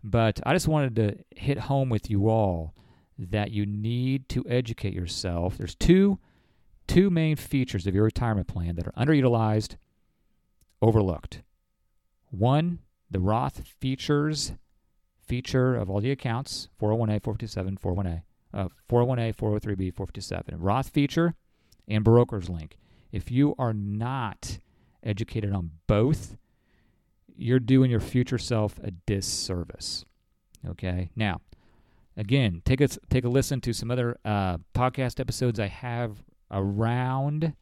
but 0.05 0.41
I 0.47 0.53
just 0.53 0.69
wanted 0.69 0.95
to 0.97 1.17
hit 1.35 1.59
home 1.59 1.89
with 1.89 2.09
you 2.09 2.29
all 2.29 2.75
that 3.19 3.51
you 3.51 3.67
need 3.67 4.29
to 4.29 4.45
educate 4.49 4.95
yourself. 4.95 5.59
There's 5.59 5.75
two, 5.75 6.21
two 6.87 7.11
main 7.11 7.35
features 7.35 7.89
of 7.89 7.95
your 7.95 8.05
retirement 8.05 8.47
plan 8.47 8.77
that 8.77 8.87
are 8.87 8.93
underutilized, 8.93 9.77
overlooked. 10.81 11.43
One, 12.31 12.79
the 13.11 13.19
Roth 13.19 13.67
features 13.81 14.53
feature 15.27 15.75
of 15.75 15.91
all 15.91 16.01
the 16.01 16.13
accounts 16.13 16.69
401a, 16.81 17.21
457, 17.21 17.79
401a 17.79 18.23
uh, 18.53 18.69
401a, 18.89 19.35
403b, 19.35 19.95
457, 19.95 20.59
Roth 20.59 20.89
feature, 20.89 21.35
and 21.87 22.05
Brokerage 22.05 22.49
Link. 22.49 22.79
If 23.13 23.31
you 23.31 23.55
are 23.59 23.73
not 23.73 24.59
educated 25.03 25.53
on 25.53 25.71
both, 25.87 26.37
you're 27.37 27.61
doing 27.61 27.91
your 27.91 28.01
future 28.01 28.39
self 28.39 28.79
a 28.83 28.91
disservice. 28.91 30.05
Okay. 30.67 31.11
Now, 31.15 31.41
again, 32.17 32.63
take 32.65 32.81
a 32.81 32.89
take 33.09 33.25
a 33.25 33.29
listen 33.29 33.61
to 33.63 33.73
some 33.73 33.91
other 33.91 34.19
uh, 34.25 34.59
podcast 34.75 35.21
episodes 35.21 35.61
I 35.61 35.69
have 35.69 36.25
around 36.51 37.55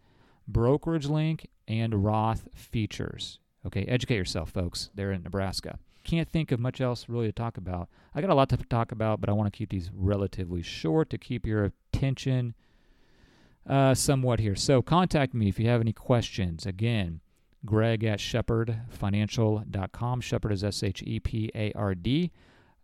brokerage 0.48 1.06
link 1.06 1.48
and 1.68 2.04
Roth 2.04 2.48
features. 2.54 3.38
Okay, 3.66 3.84
educate 3.84 4.16
yourself, 4.16 4.50
folks. 4.50 4.90
They're 4.94 5.12
in 5.12 5.24
Nebraska 5.24 5.78
can't 6.06 6.28
think 6.28 6.52
of 6.52 6.60
much 6.60 6.80
else 6.80 7.08
really 7.08 7.26
to 7.26 7.32
talk 7.32 7.56
about. 7.56 7.88
I 8.14 8.20
got 8.20 8.30
a 8.30 8.34
lot 8.34 8.48
to 8.50 8.56
talk 8.56 8.92
about, 8.92 9.20
but 9.20 9.28
I 9.28 9.32
want 9.32 9.52
to 9.52 9.56
keep 9.56 9.70
these 9.70 9.90
relatively 9.92 10.62
short 10.62 11.10
to 11.10 11.18
keep 11.18 11.44
your 11.44 11.72
attention 11.92 12.54
uh, 13.68 13.94
somewhat 13.94 14.38
here. 14.38 14.54
So 14.54 14.82
contact 14.82 15.34
me 15.34 15.48
if 15.48 15.58
you 15.58 15.68
have 15.68 15.80
any 15.80 15.92
questions. 15.92 16.64
Again, 16.64 17.20
greg 17.64 18.04
at 18.04 18.20
shepardfinancial.com. 18.20 20.20
Shepard 20.20 20.52
is 20.52 20.62
S 20.62 20.82
H 20.82 21.02
E 21.04 21.18
P 21.18 21.50
A 21.54 21.72
R 21.72 21.94
D. 21.94 22.30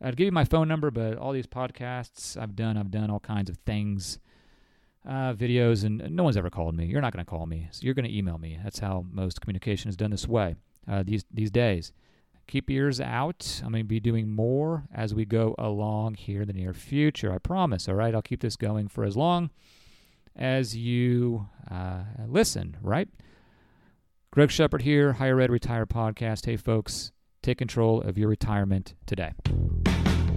I'd 0.02 0.16
give 0.16 0.26
you 0.26 0.32
my 0.32 0.44
phone 0.44 0.66
number, 0.66 0.90
but 0.90 1.16
all 1.16 1.30
these 1.30 1.46
podcasts 1.46 2.36
I've 2.36 2.56
done, 2.56 2.76
I've 2.76 2.90
done 2.90 3.08
all 3.08 3.20
kinds 3.20 3.48
of 3.48 3.58
things, 3.58 4.18
uh, 5.08 5.32
videos, 5.32 5.84
and 5.84 6.10
no 6.10 6.24
one's 6.24 6.36
ever 6.36 6.50
called 6.50 6.74
me. 6.74 6.86
You're 6.86 7.00
not 7.00 7.12
going 7.12 7.24
to 7.24 7.30
call 7.30 7.46
me, 7.46 7.68
so 7.70 7.84
you're 7.84 7.94
going 7.94 8.08
to 8.08 8.16
email 8.16 8.38
me. 8.38 8.58
That's 8.64 8.80
how 8.80 9.06
most 9.12 9.40
communication 9.40 9.88
is 9.88 9.96
done 9.96 10.10
this 10.10 10.26
way 10.26 10.56
uh, 10.88 11.02
these 11.04 11.24
these 11.32 11.50
days 11.50 11.92
keep 12.52 12.70
ears 12.70 13.00
out. 13.00 13.62
I'm 13.64 13.72
going 13.72 13.82
to 13.82 13.88
be 13.88 13.98
doing 13.98 14.28
more 14.28 14.84
as 14.94 15.14
we 15.14 15.24
go 15.24 15.54
along 15.56 16.14
here 16.14 16.42
in 16.42 16.46
the 16.46 16.52
near 16.52 16.74
future. 16.74 17.32
I 17.32 17.38
promise. 17.38 17.88
All 17.88 17.94
right. 17.94 18.14
I'll 18.14 18.20
keep 18.20 18.42
this 18.42 18.56
going 18.56 18.88
for 18.88 19.04
as 19.04 19.16
long 19.16 19.48
as 20.36 20.76
you 20.76 21.48
uh, 21.70 22.02
listen, 22.28 22.76
right? 22.82 23.08
Greg 24.30 24.50
Shepard 24.50 24.82
here, 24.82 25.14
Higher 25.14 25.40
Ed 25.40 25.50
Retire 25.50 25.86
Podcast. 25.86 26.44
Hey, 26.44 26.58
folks, 26.58 27.12
take 27.42 27.56
control 27.56 28.02
of 28.02 28.18
your 28.18 28.28
retirement 28.28 28.94
today. 29.06 29.32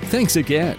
Thanks 0.05 0.37
again. 0.37 0.79